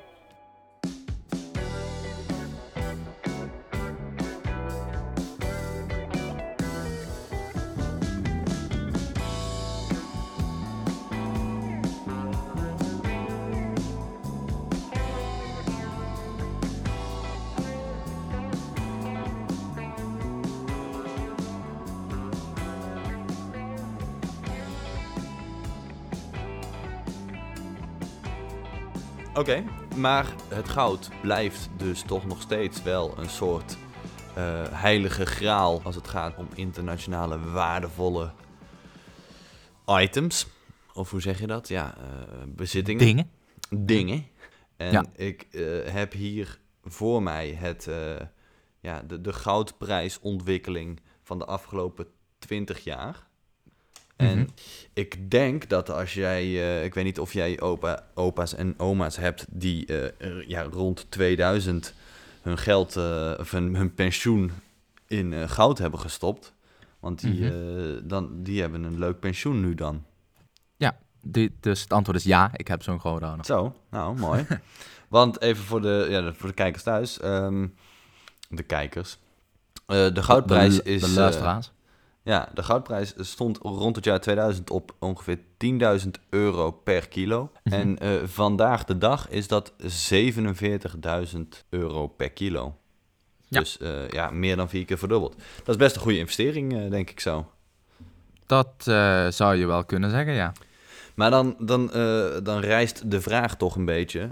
Oké, 29.47 29.63
maar 29.95 30.33
het 30.47 30.69
goud 30.69 31.09
blijft 31.21 31.69
dus 31.77 32.01
toch 32.01 32.25
nog 32.25 32.41
steeds 32.41 32.83
wel 32.83 33.17
een 33.17 33.29
soort 33.29 33.77
eh, 34.35 34.63
heilige 34.69 35.25
graal 35.25 35.81
als 35.83 35.95
het 35.95 36.07
gaat 36.07 36.37
om 36.37 36.47
internationale 36.53 37.39
waardevolle 37.39 38.31
items. 39.85 40.47
Of 40.93 41.11
hoe 41.11 41.21
zeg 41.21 41.39
je 41.39 41.47
dat? 41.47 41.67
Ja, 41.67 41.97
eh, 41.97 42.03
bezittingen. 42.47 43.05
Dingen. 43.05 43.29
Dingen. 43.69 44.25
En 44.77 44.91
Ja. 44.91 45.05
ik 45.15 45.47
eh, 45.51 45.93
heb 45.93 46.13
hier 46.13 46.59
voor 46.83 47.23
mij 47.23 47.49
het, 47.49 47.89
ja, 48.79 49.01
de, 49.01 49.21
de 49.21 49.33
goudprijsontwikkeling 49.33 50.99
van 51.23 51.39
de 51.39 51.45
afgelopen 51.45 52.07
20 52.39 52.83
jaar. 52.83 53.26
En 54.17 54.37
Mhm. 54.39 54.47
ik 54.93 55.31
denk 55.31 55.69
dat 55.69 55.89
als 55.89 56.13
jij, 56.13 56.41
eh, 56.43 56.83
ik 56.83 56.93
weet 56.93 57.03
niet 57.03 57.19
of 57.19 57.33
jij 57.33 57.61
opa, 57.61 58.03
opa's 58.13 58.55
en 58.55 58.73
oma's 58.79 59.17
hebt 59.17 59.45
die 59.49 59.85
eh, 59.85 60.03
er, 60.27 60.47
ja, 60.49 60.61
rond 60.63 61.05
2000 61.09 61.93
hun 62.41 62.57
geld 62.57 62.95
eh, 62.95 63.33
of 63.39 63.51
hun, 63.51 63.75
hun 63.75 63.93
pensioen 63.93 64.51
in 65.07 65.33
eh, 65.33 65.49
goud 65.49 65.77
hebben 65.77 65.99
gestopt. 65.99 66.53
Want 66.99 67.19
die, 67.21 67.43
Mhm. 67.43 67.43
eh, 67.43 68.01
dan, 68.03 68.43
die 68.43 68.61
hebben 68.61 68.83
een 68.83 68.99
leuk 68.99 69.19
pensioen 69.19 69.59
nu 69.61 69.75
dan. 69.75 70.03
Die- 71.29 71.55
dus 71.59 71.81
het 71.81 71.93
antwoord 71.93 72.17
is 72.17 72.23
ja, 72.23 72.49
ik 72.53 72.67
heb 72.67 72.83
zo'n 72.83 72.99
groot 72.99 73.21
nog. 73.21 73.45
Zo, 73.45 73.75
nou 73.89 74.17
mooi. 74.17 74.45
Want 75.07 75.41
even 75.41 75.63
voor 75.63 75.81
de, 75.81 76.07
ja, 76.09 76.33
voor 76.33 76.47
de 76.49 76.53
kijkers 76.55 76.83
thuis. 76.83 77.19
ehm, 77.19 77.67
de 78.49 78.63
kijkers. 78.63 79.17
Eh, 79.85 80.13
de 80.13 80.23
goudprijs 80.23 80.75
de, 80.75 80.83
is. 80.83 81.01
De 81.01 81.07
eh, 81.07 81.13
luisteraars. 81.13 81.71
Ja, 82.27 82.49
de 82.53 82.63
goudprijs 82.63 83.13
stond 83.17 83.57
rond 83.57 83.95
het 83.95 84.05
jaar 84.05 84.19
2000 84.19 84.69
op 84.69 84.95
ongeveer 84.99 85.39
10.000 86.01 86.09
euro 86.29 86.71
per 86.71 87.07
kilo. 87.07 87.51
Mhm. 87.63 87.75
En 87.75 87.97
eh, 87.97 88.11
vandaag 88.23 88.83
de 88.83 88.97
dag 88.97 89.29
is 89.29 89.47
dat 89.47 89.73
47.000 89.81 91.37
euro 91.69 92.07
per 92.07 92.29
kilo. 92.29 92.77
Ja. 93.47 93.59
Dus 93.59 93.77
eh, 93.77 94.09
ja, 94.09 94.29
meer 94.29 94.55
dan 94.55 94.69
vier 94.69 94.85
keer 94.85 94.97
verdubbeld. 94.97 95.35
Dat 95.57 95.67
is 95.67 95.75
best 95.75 95.95
een 95.95 96.01
goede 96.01 96.17
investering, 96.17 96.77
eh, 96.77 96.89
denk 96.89 97.09
ik 97.09 97.19
zo. 97.19 97.51
Dat 98.45 98.73
zou 99.33 99.55
je 99.55 99.65
wel 99.65 99.85
kunnen 99.85 100.09
zeggen, 100.09 100.33
ja. 100.33 100.51
Maar 101.15 101.31
dan, 101.31 101.55
dan, 101.59 101.87
dan 102.43 102.59
rijst 102.59 103.11
de 103.11 103.21
vraag 103.21 103.57
toch 103.57 103.75
een 103.75 103.85
beetje, 103.85 104.31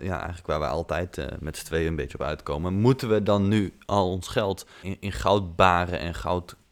ja, 0.00 0.16
eigenlijk 0.16 0.46
waar 0.46 0.60
we 0.60 0.66
altijd 0.66 1.40
met 1.40 1.56
z'n 1.56 1.64
tweeën 1.64 1.86
een 1.86 1.96
beetje 1.96 2.18
op 2.18 2.24
uitkomen. 2.24 2.74
Moeten 2.74 3.08
we 3.08 3.22
dan 3.22 3.48
nu 3.48 3.72
al 3.86 4.10
ons 4.10 4.28
geld 4.28 4.66
in, 4.82 4.96
in 5.00 5.12
goudbaren 5.12 5.98
en 5.98 6.14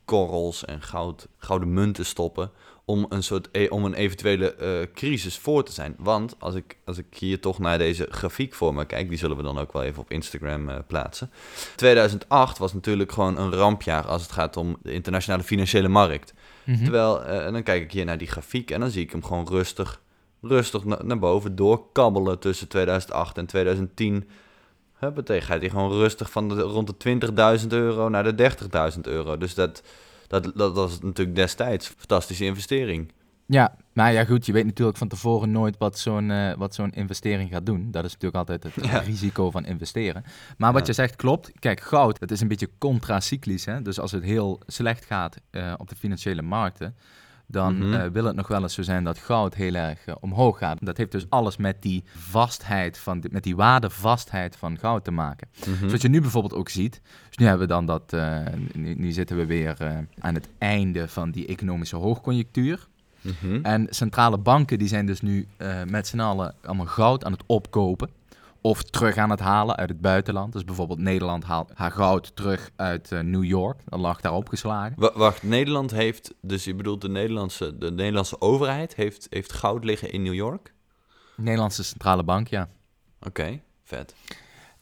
goudkorrels 0.07 0.65
en 0.65 0.83
goud, 0.83 1.29
gouden 1.39 1.73
munten 1.75 2.07
stoppen 2.07 2.51
om 2.85 3.07
een, 3.09 3.23
soort, 3.23 3.49
e- 3.53 3.69
om 3.69 3.85
een 3.85 3.95
eventuele 3.95 4.55
eh, 4.55 4.93
crisis 4.95 5.39
voor 5.39 5.65
te 5.65 5.73
zijn? 5.73 5.95
Want 5.99 6.35
als 6.39 6.55
ik, 6.55 6.77
als 6.85 6.99
ik 6.99 7.07
hier 7.19 7.41
toch 7.41 7.59
naar 7.59 7.79
deze 7.79 8.07
grafiek 8.11 8.55
voor 8.55 8.75
me 8.75 8.85
kijk, 8.85 9.09
die 9.09 9.19
zullen 9.19 9.37
we 9.37 9.43
dan 9.43 9.59
ook 9.59 9.73
wel 9.73 9.83
even 9.83 10.03
op 10.03 10.11
Instagram 10.11 10.69
eh, 10.69 10.77
plaatsen. 10.87 11.31
2008 11.77 12.59
was 12.59 12.73
natuurlijk 12.73 13.13
gewoon 13.13 13.39
een 13.39 13.53
rampjaar 13.53 14.07
als 14.07 14.23
het 14.23 14.33
gaat 14.33 14.57
om 14.57 14.77
de 14.83 14.93
internationale 14.93 15.43
financiële 15.43 15.89
markt. 15.89 16.35
Mhm. 16.65 16.83
Terwijl, 16.83 17.25
eh, 17.25 17.47
en 17.47 17.53
dan 17.53 17.63
kijk 17.63 17.83
ik 17.83 17.93
hier 17.93 18.05
naar 18.05 18.19
die 18.19 18.29
grafiek 18.29 18.71
en 18.71 18.81
dan 18.81 18.91
zie 18.91 19.03
ik 19.03 19.11
hem 19.13 19.25
gewoon 19.25 19.47
rustig, 19.49 20.01
rustig 20.43 20.85
na- 20.85 21.03
naar 21.03 21.19
boven 21.19 21.57
doorkabbelen 21.57 22.39
tussen 22.39 22.69
2008 22.69 23.39
en 23.39 23.47
2010. 23.47 24.29
Huppatee, 24.99 25.41
gaat 25.41 25.61
hij 25.61 25.71
gewoon 25.71 25.91
rustig 25.93 26.31
van 26.31 26.49
de, 26.49 26.55
rond 26.61 27.01
de 27.01 27.59
20.000 27.61 27.67
euro 27.69 28.09
naar 28.09 28.37
de 28.37 28.51
30.000 28.95 29.01
euro. 29.01 29.37
Dus 29.37 29.55
dat, 29.55 29.83
dat, 30.27 30.53
dat 30.55 30.75
was 30.75 31.01
natuurlijk 31.01 31.37
destijds 31.37 31.89
een 31.89 31.95
fantastische 31.99 32.45
investering. 32.45 33.13
Ja, 33.49 33.77
maar 33.93 34.13
ja 34.13 34.25
goed, 34.25 34.47
je 34.47 34.53
weet 34.53 34.65
natuurlijk 34.65 34.97
van 34.99 35.09
tevoren 35.09 35.51
nooit 35.51 35.79
wat 35.79 35.99
zo'n 35.99 36.31
eh, 36.31 36.55
wat 36.57 36.75
zo'n 36.75 36.91
investering 36.91 37.51
gaat 37.51 37.67
doen. 37.67 37.91
Dat 37.91 38.05
is 38.05 38.13
natuurlijk 38.13 38.37
altijd 38.51 38.63
het 38.75 38.85
Ja. 38.85 38.99
risico 38.99 39.51
van 39.51 39.65
investeren. 39.65 40.25
Maar 40.57 40.73
wat 40.73 40.81
Ja. 40.81 40.87
je 40.87 40.93
zegt 40.93 41.17
klopt. 41.17 41.53
Kijk, 41.59 41.81
goud, 41.81 42.19
dat 42.19 42.31
is 42.31 42.41
een 42.41 42.49
beetje 42.49 42.71
contracyclisch. 42.79 43.65
Hè? 43.65 43.83
Dus 43.83 44.01
als 44.01 44.13
het 44.13 44.23
heel 44.23 44.61
slecht 44.67 45.05
gaat 45.05 45.37
eh, 45.51 45.73
op 45.77 45.89
de 45.89 45.97
financiële 45.97 46.43
markten, 46.43 46.97
dan 47.47 47.79
Mhm. 47.79 47.95
eh, 47.95 48.07
wil 48.13 48.25
het 48.25 48.37
nog 48.37 48.49
wel 48.49 48.63
eens 48.63 48.75
zo 48.75 48.83
zijn 48.83 49.05
dat 49.05 49.19
goud 49.19 49.55
heel 49.55 49.75
erg 49.75 50.07
eh, 50.07 50.15
omhoog 50.21 50.59
gaat. 50.59 50.79
Dat 50.81 50.97
heeft 50.97 51.13
dus 51.13 51.27
alles 51.29 51.57
met 51.57 51.83
die 51.83 52.05
vastheid, 52.17 52.99
van, 52.99 53.23
met 53.31 53.43
die 53.43 53.57
waardevastheid 53.57 54.57
van 54.57 54.79
goud 54.79 55.05
te 55.05 55.11
maken. 55.11 55.49
Mhm. 55.67 55.87
Zoals 55.87 56.03
je 56.03 56.09
nu 56.09 56.21
bijvoorbeeld 56.21 56.55
ook 56.55 56.69
ziet. 56.69 57.01
Dus 57.29 57.37
nu 57.37 57.47
hebben 57.47 57.67
we 57.67 57.73
dan 57.73 57.87
dat, 57.87 58.13
eh, 58.13 58.39
nu, 58.75 58.95
nu 58.95 59.11
zitten 59.13 59.37
we 59.37 59.47
weer 59.47 59.77
aan 60.19 60.35
het 60.35 60.49
einde 60.59 61.09
van 61.09 61.31
die 61.31 61.47
economische 61.47 61.97
hoogconjunctuur. 61.97 62.87
Mhm. 63.21 63.59
En 63.63 63.87
centrale 63.91 64.39
banken 64.39 64.79
die 64.79 64.89
zijn 64.89 65.07
dus 65.07 65.21
nu 65.21 65.47
met 65.89 66.07
z'n 66.07 66.21
allen 66.21 66.55
allemaal 66.63 66.87
goud 66.87 67.25
aan 67.25 67.33
het 67.33 67.43
opkopen. 67.47 68.11
Of 68.67 68.83
terug 68.83 69.17
aan 69.17 69.31
het 69.31 69.41
halen 69.41 69.77
uit 69.77 69.89
het 69.89 70.01
buitenland. 70.01 70.53
Dus 70.53 70.65
bijvoorbeeld 70.65 70.99
Nederland 70.99 71.45
haalt 71.45 71.71
haar 71.75 71.91
goud 71.91 72.37
terug 72.37 72.71
uit 72.77 73.13
eh, 73.13 73.21
New 73.21 73.45
York. 73.45 73.81
Dat 73.85 74.01
lag 74.01 74.21
daar 74.21 74.33
opgeslagen. 74.33 74.93
Wa- 74.97 75.13
Wacht, 75.15 75.43
Nederland 75.43 75.91
heeft, 75.91 76.35
dus 76.41 76.65
je 76.65 76.75
bedoelt 76.75 77.01
de 77.01 77.09
Nederlandse, 77.09 77.79
de 77.79 77.91
Nederlandse 77.91 78.41
overheid 78.41 78.95
heeft, 78.95 79.27
heeft 79.31 79.53
goud 79.53 79.85
liggen 79.85 80.11
in 80.13 80.23
New 80.23 80.35
York? 80.35 80.73
Nederlandse 81.37 81.85
centrale 81.85 82.23
bank, 82.25 82.49
ja. 82.49 82.69
Oké, 83.23 83.61
vet. 83.85 84.15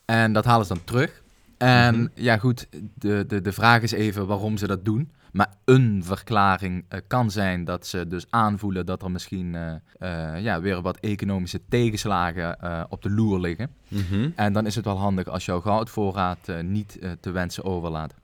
En 0.05 0.33
dat 0.33 0.45
halen 0.45 0.67
ze 0.67 0.75
dan 0.75 0.85
terug. 0.85 1.23
En 1.59 1.95
Mhm. 2.01 2.07
ja, 2.15 2.39
goed, 2.39 2.67
de, 2.95 3.25
de, 3.27 3.41
de 3.41 3.53
vraag 3.53 3.83
is 3.83 3.93
even 3.93 4.27
waarom 4.27 4.57
ze 4.57 4.67
dat 4.67 4.85
doen. 4.85 5.13
Maar 5.35 5.55
een 5.65 6.05
verklaring 6.05 6.85
eh, 6.89 7.01
kan 7.07 7.31
zijn 7.31 7.65
dat 7.65 7.87
ze 7.87 8.07
dus 8.07 8.27
aanvoelen 8.31 8.87
dat 8.87 9.03
er 9.03 9.11
misschien 9.11 9.55
eh, 9.55 9.75
eh, 10.35 10.43
ja, 10.43 10.61
weer 10.61 10.83
wat 10.83 10.99
economische 11.01 11.61
tegenslagen 11.69 12.57
op 12.89 13.03
de 13.03 13.11
loer 13.11 13.41
liggen. 13.41 13.71
Mhm. 13.89 14.31
En 14.35 14.53
dan 14.53 14.67
is 14.67 14.75
het 14.75 14.85
wel 14.85 14.99
handig 14.99 15.27
als 15.27 15.45
jouw 15.45 15.61
goudvoorraad 15.61 16.49
niet 16.63 16.99
te 17.21 17.31
wensen 17.31 17.65
overlaat. 17.65 18.15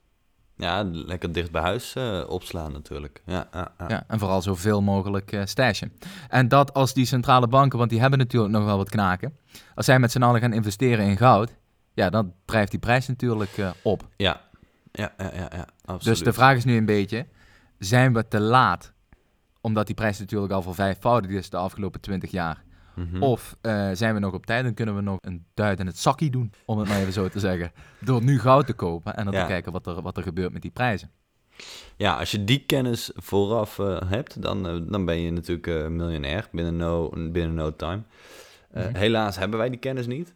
Ja, 0.57 0.83
lekker 0.85 1.33
dicht 1.33 1.51
bij 1.51 1.63
huis 1.63 1.97
opslaan 2.29 2.73
natuurlijk. 2.73 3.23
Ja, 3.27 3.49
ja, 3.53 3.73
ja. 3.79 3.89
Ja, 3.89 4.05
en 4.07 4.19
vooral 4.19 4.43
zoveel 4.43 4.83
mogelijk 4.83 5.33
eh 5.33 5.41
stashen. 5.45 5.93
En 6.29 6.49
dat 6.49 6.75
als 6.75 6.95
die 6.95 7.05
centrale 7.05 7.49
banken, 7.49 7.79
want 7.79 7.91
die 7.91 8.01
hebben 8.01 8.19
natuurlijk 8.19 8.53
nog 8.53 8.65
wel 8.65 8.77
wat 8.77 8.91
knaken. 8.91 9.37
Als 9.75 9.87
zij 9.87 9.99
met 9.99 10.13
z'n 10.13 10.23
allen 10.23 10.41
gaan 10.41 10.53
investeren 10.53 11.05
in 11.07 11.17
goud, 11.17 11.57
ja, 11.95 12.11
dan 12.11 12.33
drijft 12.45 12.71
die 12.71 12.81
prijs 12.81 13.09
natuurlijk 13.09 13.59
op. 13.83 14.09
Ja, 14.17 14.41
ja, 14.93 15.13
ja, 15.19 15.31
ja, 15.35 15.49
ja, 15.55 15.67
absoluut. 15.85 16.17
Dus 16.17 16.25
de 16.25 16.33
vraag 16.33 16.57
is 16.57 16.65
nu 16.65 16.77
een 16.77 16.85
beetje, 16.85 17.27
zijn 17.79 18.13
we 18.15 18.29
te 18.29 18.41
laat? 18.41 18.93
Omdat 19.61 19.87
die 19.87 19.95
prijs 19.95 20.19
natuurlijk 20.19 20.53
al 20.53 20.63
vervijfvoudigd 20.63 21.35
is 21.35 21.51
de 21.51 21.57
afgelopen 21.57 22.01
20 22.01 22.31
jaar. 22.31 22.63
Mhm. 22.95 23.23
Of 23.23 23.57
eh, 23.61 23.91
zijn 23.93 24.15
we 24.15 24.21
nog 24.21 24.33
op 24.35 24.47
tijd 24.47 24.65
en 24.65 24.75
kunnen 24.75 24.97
we 24.97 25.01
nog 25.01 25.19
een 25.21 25.45
duit 25.55 25.81
in 25.81 25.87
het 25.87 25.99
zakje 25.99 26.31
doen, 26.31 26.53
om 26.65 26.79
het 26.79 26.89
maar 26.89 26.99
even 26.99 27.13
zo 27.13 27.29
te 27.29 27.41
zeggen. 27.49 27.73
Door 28.01 28.23
nu 28.25 28.39
goud 28.41 28.67
te 28.67 28.73
kopen 28.73 29.17
en 29.17 29.25
dan 29.25 29.35
Ja. 29.35 29.41
te 29.41 29.47
kijken 29.47 29.73
wat 29.73 29.87
er, 29.87 30.03
wat 30.03 30.17
er 30.17 30.23
gebeurt 30.23 30.53
met 30.53 30.63
die 30.63 30.71
prijzen. 30.71 31.11
Ja, 31.97 32.17
als 32.17 32.31
je 32.31 32.45
die 32.45 32.65
kennis 32.67 33.11
vooraf 33.15 33.79
eh, 33.79 34.01
hebt, 34.07 34.43
dan, 34.43 34.69
eh, 34.69 34.77
dan 34.89 35.05
ben 35.05 35.21
je 35.21 35.31
natuurlijk 35.31 35.91
miljonair 35.91 36.49
binnen 36.53 36.77
no, 36.77 37.09
binnen 37.31 37.55
no 37.55 37.77
time. 37.77 38.03
Mhm. 38.73 38.95
Helaas 38.95 39.37
hebben 39.37 39.59
wij 39.59 39.71
die 39.71 39.79
kennis 39.79 40.07
niet. 40.07 40.35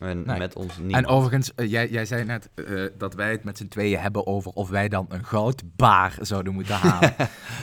En 0.00 0.22
Nee. 0.26 0.38
met 0.38 0.54
ons 0.56 0.78
niet. 0.78 0.96
En 0.96 1.06
overigens, 1.06 1.54
eh, 1.54 1.70
jij, 1.70 1.88
jij 1.90 2.04
zei 2.04 2.24
net 2.24 2.48
eh, 2.54 2.84
dat 2.98 3.14
wij 3.14 3.30
het 3.30 3.44
met 3.44 3.58
z'n 3.58 3.68
tweeën 3.68 3.98
hebben 4.00 4.26
over 4.26 4.50
of 4.52 4.68
wij 4.68 4.88
dan 4.88 5.06
een 5.08 5.24
goudbaar 5.24 6.16
zouden 6.20 6.52
moeten 6.52 6.74
halen. 6.86 7.14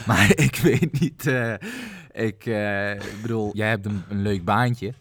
maar 0.06 0.30
ik 0.34 0.56
weet 0.56 1.00
niet. 1.00 1.26
eh, 1.26 1.52
ik 2.12 2.44
bedoel, 3.22 3.50
jij 3.56 3.68
hebt 3.68 3.86
een, 3.86 4.02
een 4.08 4.22
leuk 4.22 4.44
baantje. 4.44 4.92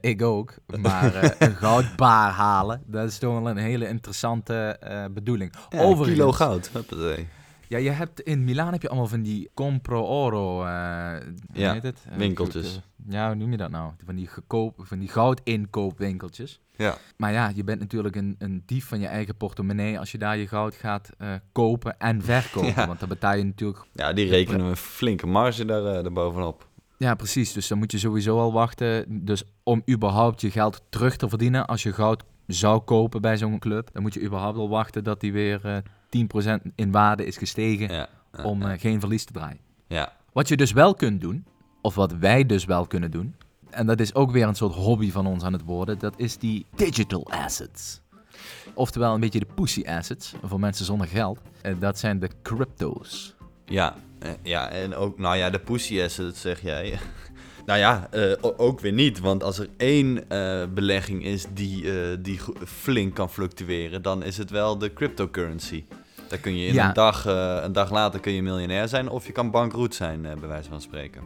ik 0.00 0.22
ook. 0.22 0.54
Maar 0.80 1.34
een 1.38 1.54
goudbaar 1.56 2.30
halen, 2.30 2.82
dat 2.86 3.08
is 3.08 3.18
toch 3.18 3.32
wel 3.40 3.50
een 3.50 3.56
hele 3.56 3.88
interessante 3.88 4.78
bedoeling. 5.12 5.52
ja, 5.68 5.78
overigens, 5.80 6.16
kilo 6.18 6.32
goud. 6.32 6.70
Huppatee. 6.72 7.28
Ja, 7.68 7.78
je 7.78 7.90
hebt 7.90 8.20
in 8.20 8.44
Milaan 8.44 8.72
heb 8.72 8.82
je 8.82 8.88
allemaal 8.88 9.06
van 9.06 9.22
die 9.22 9.50
compro 9.54 10.02
oro, 10.02 10.62
eh, 10.64 10.68
Ja, 11.52 11.72
heet 11.72 11.82
het? 11.82 12.04
Eh, 12.10 12.16
winkeltjes. 12.16 12.76
eh, 12.76 13.12
ja, 13.12 13.26
hoe 13.26 13.36
noem 13.36 13.50
je 13.50 13.56
dat 13.56 13.70
nou? 13.70 13.92
Van 14.04 14.14
die, 14.14 14.26
gekoop, 14.26 14.74
van 14.78 14.98
die 14.98 15.08
goudinkoopwinkeltjes. 15.08 16.60
Ja. 16.76 16.96
Maar 17.16 17.32
ja, 17.32 17.52
je 17.54 17.64
bent 17.64 17.80
natuurlijk 17.80 18.16
een, 18.16 18.34
een 18.38 18.62
dief 18.66 18.86
van 18.86 19.00
je 19.00 19.06
eigen 19.06 19.36
portemonnee 19.36 19.98
als 19.98 20.12
je 20.12 20.18
daar 20.18 20.36
je 20.36 20.46
goud 20.48 20.74
gaat 20.74 21.10
kopen 21.52 21.98
en 21.98 22.22
verkopen. 22.22 22.64
Ja. 22.76 22.86
Want 22.86 23.00
dan 23.00 23.08
betaal 23.08 23.34
je 23.36 23.44
natuurlijk... 23.44 23.84
ja, 23.92 24.12
die 24.12 24.28
rekenen 24.28 24.66
een 24.66 24.76
flinke 24.76 25.26
marge 25.26 25.64
daar, 25.64 25.82
daarbovenop. 25.82 26.68
Ja, 26.98 27.14
precies. 27.14 27.52
Dus 27.52 27.68
dan 27.68 27.78
moet 27.78 27.92
je 27.92 27.98
sowieso 27.98 28.38
al 28.38 28.52
wachten. 28.52 29.24
Dus 29.24 29.42
om 29.62 29.82
überhaupt 29.90 30.40
je 30.40 30.50
geld 30.50 30.82
terug 30.88 31.16
te 31.16 31.28
verdienen 31.28 31.66
als 31.66 31.82
je 31.82 31.92
goud 31.92 32.22
zou 32.46 32.80
kopen 32.80 33.20
bij 33.20 33.36
zo'n 33.36 33.58
club, 33.58 33.88
dan 33.92 34.02
moet 34.02 34.14
je 34.14 34.22
überhaupt 34.22 34.58
al 34.58 34.68
wachten 34.68 35.04
dat 35.04 35.20
die 35.20 35.32
weer 35.32 35.82
10% 36.16 36.72
in 36.74 36.90
waarde 36.90 37.26
is 37.26 37.36
gestegen 37.36 37.92
Ja. 37.92 38.08
ja, 38.36 38.44
om 38.44 38.62
ja. 38.62 38.72
eh, 38.72 38.80
geen 38.80 39.00
verlies 39.00 39.24
te 39.24 39.32
draaien. 39.32 39.58
ja. 39.86 40.12
Wat 40.32 40.48
je 40.48 40.56
dus 40.56 40.72
wel 40.72 40.94
kunt 40.94 41.20
doen, 41.20 41.44
of 41.82 41.94
wat 41.94 42.12
wij 42.12 42.46
dus 42.46 42.64
wel 42.64 42.86
kunnen 42.86 43.10
doen, 43.10 43.34
en 43.70 43.86
dat 43.86 44.00
is 44.00 44.14
ook 44.14 44.30
weer 44.30 44.46
een 44.46 44.54
soort 44.54 44.74
hobby 44.74 45.10
van 45.10 45.26
ons 45.26 45.42
aan 45.42 45.52
het 45.52 45.62
worden, 45.64 45.98
dat 45.98 46.14
is 46.16 46.38
die 46.38 46.66
digital 46.74 47.26
assets. 47.30 48.00
Oftewel 48.74 49.14
een 49.14 49.20
beetje 49.20 49.38
de 49.38 49.46
pussy 49.54 49.82
assets 49.86 50.34
voor 50.42 50.60
mensen 50.60 50.84
zonder 50.84 51.06
geld. 51.06 51.40
Eh, 51.62 51.74
dat 51.78 51.98
zijn 51.98 52.18
de 52.18 52.28
crypto's. 52.42 53.34
Ja, 53.64 53.94
eh, 54.18 54.30
ja, 54.42 54.68
en 54.68 54.94
ook, 54.94 55.18
nou 55.18 55.36
ja, 55.36 55.50
de 55.50 55.58
pussy 55.58 56.02
asset 56.02 56.36
zeg 56.36 56.60
jij. 56.62 56.98
nou 57.66 57.78
ja, 57.78 58.08
eh, 58.10 58.32
ook 58.40 58.80
weer 58.80 58.92
niet. 58.92 59.18
Want 59.18 59.42
als 59.42 59.58
er 59.58 59.68
één 59.76 60.24
belegging 60.74 61.24
is 61.24 61.46
die, 61.52 62.20
die 62.20 62.40
flink 62.64 63.14
kan 63.14 63.30
fluctueren, 63.30 64.02
dan 64.02 64.22
is 64.22 64.36
het 64.38 64.50
wel 64.50 64.78
de 64.78 64.92
cryptocurrency. 64.92 65.84
Daar 66.28 66.38
kun 66.38 66.56
je 66.56 66.66
in 66.66 66.74
Ja. 66.74 66.88
een, 66.88 66.94
dag, 66.94 67.26
eh, 67.26 67.58
een 67.62 67.72
dag 67.72 67.90
later 67.90 68.20
kun 68.20 68.32
je 68.32 68.42
miljonair 68.42 68.88
zijn 68.88 69.08
of 69.08 69.26
je 69.26 69.32
kan 69.32 69.50
bankroet 69.50 69.94
zijn, 69.94 70.26
eh, 70.26 70.34
bij 70.36 70.48
wijze 70.48 70.68
van 70.68 70.80
spreken. 70.80 71.22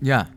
Ja. 0.00 0.28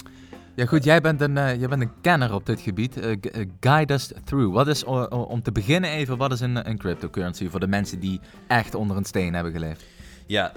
Ja 0.55 0.65
goed, 0.65 0.83
jij 0.83 1.01
bent 1.01 1.21
een, 1.21 1.37
eh, 1.37 1.59
jij 1.59 1.67
bent 1.67 1.81
een 1.81 1.91
kenner 2.01 2.33
op 2.33 2.45
dit 2.45 2.61
gebied. 2.61 2.93
Gu- 3.01 3.45
guide 3.59 3.93
us 3.93 4.11
through. 4.25 4.53
Wat 4.53 4.67
is, 4.67 4.83
om 5.09 5.41
te 5.41 5.51
beginnen 5.51 5.89
even, 5.89 6.17
wat 6.17 6.31
is 6.31 6.39
een, 6.39 6.69
een 6.69 6.77
cryptocurrency 6.77 7.49
voor 7.49 7.59
de 7.59 7.67
mensen 7.67 7.99
die 7.99 8.19
echt 8.47 8.75
onder 8.75 8.97
een 8.97 9.05
steen 9.05 9.33
hebben 9.33 9.51
geleefd? 9.51 9.83
Ja, 10.25 10.51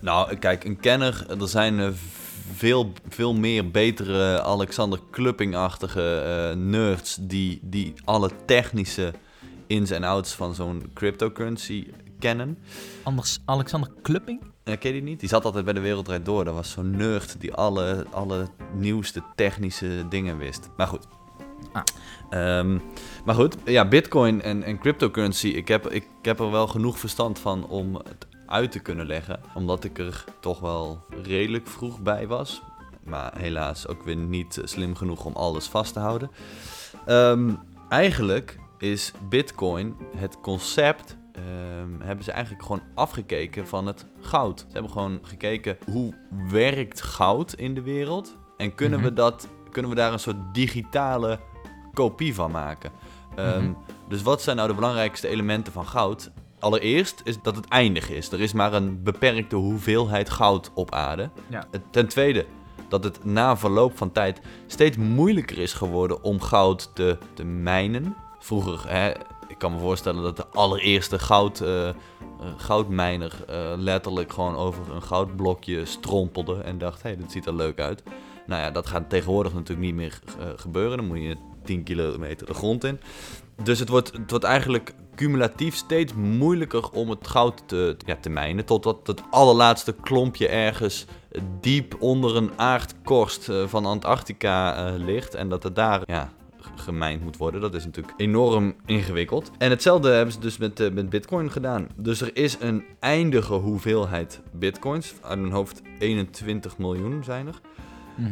nou 0.00 0.36
kijk, 0.36 0.64
een 0.64 0.80
kenner, 0.80 1.26
er 1.40 1.48
zijn 1.48 1.94
veel, 2.54 2.92
veel 3.08 3.34
meer 3.34 3.70
betere 3.70 4.42
Alexander 4.42 4.98
Klupping-achtige 5.10 6.16
eh, 6.50 6.56
nerds 6.56 7.18
die, 7.20 7.58
die 7.62 7.94
alle 8.04 8.30
technische 8.46 9.12
ins 9.66 9.90
en 9.90 10.04
outs 10.04 10.32
van 10.34 10.54
zo'n 10.54 10.90
cryptocurrency 10.94 11.86
kennen. 12.18 12.58
Anders 13.02 13.40
Alexander 13.44 13.90
Klupping? 14.02 14.40
Eh, 14.64 14.78
ken 14.78 14.94
je 14.94 15.00
die 15.00 15.10
niet? 15.10 15.20
Die 15.20 15.28
zat 15.28 15.44
altijd 15.44 15.64
bij 15.64 15.74
de 15.74 15.80
Wereldrijd 15.80 16.24
Door. 16.24 16.44
Dat 16.44 16.54
was 16.54 16.70
zo'n 16.70 16.90
nerd 16.90 17.40
die 17.40 17.54
alle, 17.54 18.06
alle 18.10 18.48
nieuwste 18.74 19.22
technische 19.34 20.06
dingen 20.08 20.38
wist. 20.38 20.68
Maar 20.76 20.86
goed. 20.86 21.06
Ah. 21.72 21.82
Ehm, 22.30 22.78
maar 23.24 23.34
goed, 23.34 23.56
ja, 23.64 23.88
bitcoin 23.88 24.42
en, 24.42 24.62
en 24.62 24.78
cryptocurrency. 24.78 25.48
Ik 25.48 25.68
heb, 25.68 25.90
ik 25.90 26.06
heb 26.22 26.40
er 26.40 26.50
wel 26.50 26.66
genoeg 26.66 26.98
verstand 26.98 27.38
van 27.38 27.68
om 27.68 27.94
het 27.94 28.26
uit 28.46 28.72
te 28.72 28.78
kunnen 28.78 29.06
leggen. 29.06 29.40
Omdat 29.54 29.84
ik 29.84 29.98
er 29.98 30.24
toch 30.40 30.60
wel 30.60 31.04
redelijk 31.22 31.66
vroeg 31.66 32.00
bij 32.00 32.26
was. 32.26 32.62
Maar 33.04 33.38
helaas 33.38 33.88
ook 33.88 34.02
weer 34.02 34.16
niet 34.16 34.60
slim 34.64 34.94
genoeg 34.94 35.24
om 35.24 35.32
alles 35.32 35.66
vast 35.66 35.92
te 35.92 35.98
houden. 35.98 36.30
Ehm, 37.06 37.50
eigenlijk 37.88 38.58
is 38.78 39.12
bitcoin 39.28 39.96
het 40.16 40.40
concept 40.40 41.16
ehm, 41.36 42.00
hebben 42.06 42.24
ze 42.24 42.32
eigenlijk 42.32 42.62
gewoon 42.64 42.82
afgekeken 42.94 43.66
van 43.66 43.86
het 43.86 44.06
goud. 44.20 44.60
Ze 44.60 44.72
hebben 44.72 44.90
gewoon 44.92 45.18
gekeken 45.22 45.76
hoe 45.90 46.14
werkt 46.50 47.02
goud 47.02 47.52
in 47.52 47.74
de 47.74 47.82
wereld 47.82 48.36
en 48.56 48.74
kunnen 48.74 48.98
we 49.00 49.06
Mhm. 49.06 49.14
dat 49.14 49.48
kunnen 49.70 49.90
we 49.90 49.96
daar 49.96 50.12
een 50.12 50.18
soort 50.18 50.54
digitale 50.54 51.38
kopie 51.94 52.34
van 52.34 52.50
maken. 52.50 52.90
Ehm, 53.34 53.62
Mhm. 53.62 53.72
Dus 54.08 54.22
wat 54.22 54.42
zijn 54.42 54.56
nou 54.56 54.68
de 54.68 54.74
belangrijkste 54.74 55.28
elementen 55.28 55.72
van 55.72 55.86
goud? 55.86 56.30
Allereerst 56.58 57.20
is 57.24 57.38
dat 57.42 57.56
het 57.56 57.68
eindig 57.68 58.10
is. 58.10 58.32
Er 58.32 58.40
is 58.40 58.52
maar 58.52 58.72
een 58.72 59.02
beperkte 59.02 59.56
hoeveelheid 59.56 60.30
goud 60.30 60.70
op 60.74 60.92
aarde. 60.94 61.30
Ja. 61.48 61.64
Ten 61.90 62.08
tweede 62.08 62.46
dat 62.88 63.04
het 63.04 63.24
na 63.24 63.56
verloop 63.56 63.96
van 63.96 64.12
tijd 64.12 64.40
steeds 64.66 64.96
moeilijker 64.96 65.58
is 65.58 65.72
geworden 65.72 66.22
om 66.22 66.40
goud 66.40 66.90
te, 66.94 67.18
te 67.34 67.44
mijnen. 67.44 68.16
Vroeger, 68.38 68.90
hè, 68.92 69.12
ik 69.56 69.62
kan 69.62 69.72
me 69.72 69.78
voorstellen 69.78 70.22
dat 70.22 70.36
de 70.36 70.46
allereerste 70.46 71.18
goud, 71.18 71.60
eh, 71.60 71.88
eh, 71.88 71.94
goudmijner 72.56 73.44
eh, 73.46 73.72
letterlijk 73.76 74.32
gewoon 74.32 74.56
over 74.56 74.94
een 74.94 75.02
goudblokje 75.02 75.84
strompelde 75.84 76.60
en 76.60 76.78
dacht, 76.78 77.02
hé, 77.02 77.08
hey, 77.08 77.18
dit 77.18 77.32
ziet 77.32 77.46
er 77.46 77.54
leuk 77.54 77.80
uit. 77.80 78.02
Nou 78.46 78.62
ja, 78.62 78.70
dat 78.70 78.86
gaat 78.86 79.10
tegenwoordig 79.10 79.54
natuurlijk 79.54 79.86
niet 79.86 79.94
meer 79.94 80.18
gebeuren. 80.56 80.96
Dan 80.96 81.06
moet 81.06 81.18
je 81.18 81.36
10 81.64 81.82
kilometer 81.82 82.46
de 82.46 82.54
grond 82.54 82.84
in. 82.84 83.00
Dus 83.62 83.78
het 83.78 83.88
wordt, 83.88 84.12
het 84.12 84.30
wordt 84.30 84.44
eigenlijk 84.44 84.94
cumulatief 85.14 85.74
steeds 85.74 86.12
moeilijker 86.14 86.90
om 86.90 87.10
het 87.10 87.26
goud 87.26 87.62
te, 87.66 87.96
ja, 88.06 88.16
te 88.20 88.28
mijnen. 88.28 88.64
Totdat 88.64 89.06
het 89.06 89.22
allerlaatste 89.30 89.94
klompje 90.02 90.48
ergens 90.48 91.06
diep 91.60 91.96
onder 91.98 92.36
een 92.36 92.50
aardkorst 92.56 93.50
van 93.66 93.86
Antarctica 93.86 94.90
ligt. 94.96 95.34
En 95.34 95.48
dat 95.48 95.62
het 95.62 95.74
daar 95.74 96.02
ja, 96.06 96.32
gemijnd 96.74 97.22
moet 97.22 97.36
worden. 97.36 97.60
Dat 97.60 97.74
is 97.74 97.84
natuurlijk 97.84 98.14
enorm 98.20 98.74
ingewikkeld. 98.86 99.50
En 99.58 99.70
hetzelfde 99.70 100.10
hebben 100.10 100.32
ze 100.34 100.40
dus 100.40 100.56
met, 100.58 100.80
eh, 100.80 100.90
met 100.90 101.08
bitcoin 101.10 101.50
gedaan. 101.50 101.88
Dus 101.96 102.20
er 102.20 102.30
is 102.36 102.56
een 102.60 102.84
eindige 103.00 103.54
hoeveelheid 103.54 104.40
bitcoins. 104.52 105.14
Uit 105.22 105.38
mijn 105.40 105.52
hoofd 105.52 105.82
21 105.98 106.78
miljoen 106.78 107.24
zijn 107.24 107.46
er. 107.46 107.60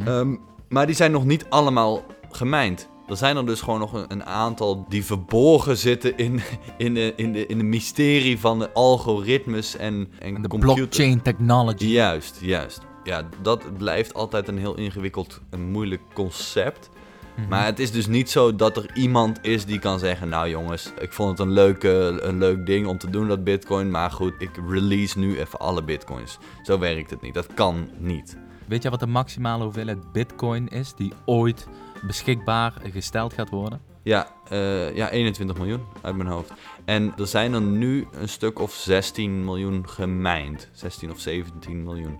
Ehm, 0.04 0.34
maar 0.68 0.86
die 0.86 0.94
zijn 0.94 1.10
nog 1.10 1.24
niet 1.24 1.46
allemaal 1.48 2.02
gemijnd. 2.30 2.88
Er 3.08 3.16
zijn 3.16 3.36
er 3.36 3.46
dus 3.46 3.60
gewoon 3.60 3.78
nog 3.80 3.92
een, 3.92 4.04
een 4.08 4.24
aantal 4.24 4.86
die 4.88 5.04
verborgen 5.04 5.76
zitten 5.76 6.16
in, 6.16 6.40
in, 6.78 6.94
de, 6.94 7.12
in, 7.16 7.32
de, 7.32 7.46
in 7.46 7.58
de 7.58 7.64
mysterie 7.64 8.38
van 8.38 8.58
de 8.58 8.72
algoritmes 8.72 9.76
en, 9.76 10.08
en 10.18 10.34
En 10.34 10.42
de 10.42 10.48
computer. 10.48 10.76
blockchain 10.76 11.22
technology. 11.22 11.84
Juist, 11.86 12.38
juist. 12.40 12.80
Ja, 13.04 13.28
dat 13.42 13.76
blijft 13.76 14.14
altijd 14.14 14.48
een 14.48 14.58
heel 14.58 14.74
ingewikkeld 14.76 15.40
en 15.50 15.70
moeilijk 15.70 16.00
concept. 16.14 16.90
Mhm. 17.36 17.48
Maar 17.48 17.64
het 17.64 17.78
is 17.78 17.90
dus 17.92 18.06
niet 18.06 18.30
zo 18.30 18.56
dat 18.56 18.76
er 18.76 18.90
iemand 18.96 19.38
is 19.42 19.64
die 19.64 19.78
kan 19.78 19.98
zeggen... 19.98 20.28
Nou 20.28 20.48
jongens, 20.48 20.92
ik 21.00 21.12
vond 21.12 21.30
het 21.30 21.38
een, 21.46 21.52
leuke, 21.52 22.18
een 22.22 22.38
leuk 22.38 22.66
ding 22.66 22.86
om 22.86 22.98
te 22.98 23.10
doen, 23.10 23.28
dat 23.28 23.44
bitcoin. 23.44 23.90
Maar 23.90 24.10
goed, 24.10 24.34
ik 24.38 24.50
release 24.68 25.18
nu 25.18 25.38
even 25.38 25.58
alle 25.58 25.82
bitcoins. 25.82 26.38
Zo 26.62 26.78
werkt 26.78 27.10
het 27.10 27.20
niet. 27.20 27.34
Dat 27.34 27.54
kan 27.54 27.88
niet. 27.98 28.36
Weet 28.66 28.82
je 28.82 28.90
wat 28.90 29.00
de 29.00 29.06
maximale 29.06 29.62
hoeveelheid 29.64 30.12
bitcoin 30.12 30.68
is 30.68 30.94
die 30.94 31.12
ooit 31.24 31.66
beschikbaar 32.06 32.72
gesteld 32.92 33.32
gaat 33.32 33.48
worden? 33.50 33.80
Ja, 34.02 34.26
eh, 34.48 34.96
ja, 34.96 35.10
21 35.10 35.56
miljoen 35.56 35.80
uit 36.02 36.16
mijn 36.16 36.28
hoofd. 36.28 36.52
En 36.84 37.12
er 37.18 37.26
zijn 37.26 37.52
er 37.54 37.60
nu 37.60 38.06
een 38.12 38.28
stuk 38.28 38.58
of 38.58 38.72
16 38.72 39.44
miljoen 39.44 39.88
gemijnd. 39.88 40.68
16 40.72 41.10
of 41.10 41.18
17 41.20 41.82
miljoen. 41.82 42.18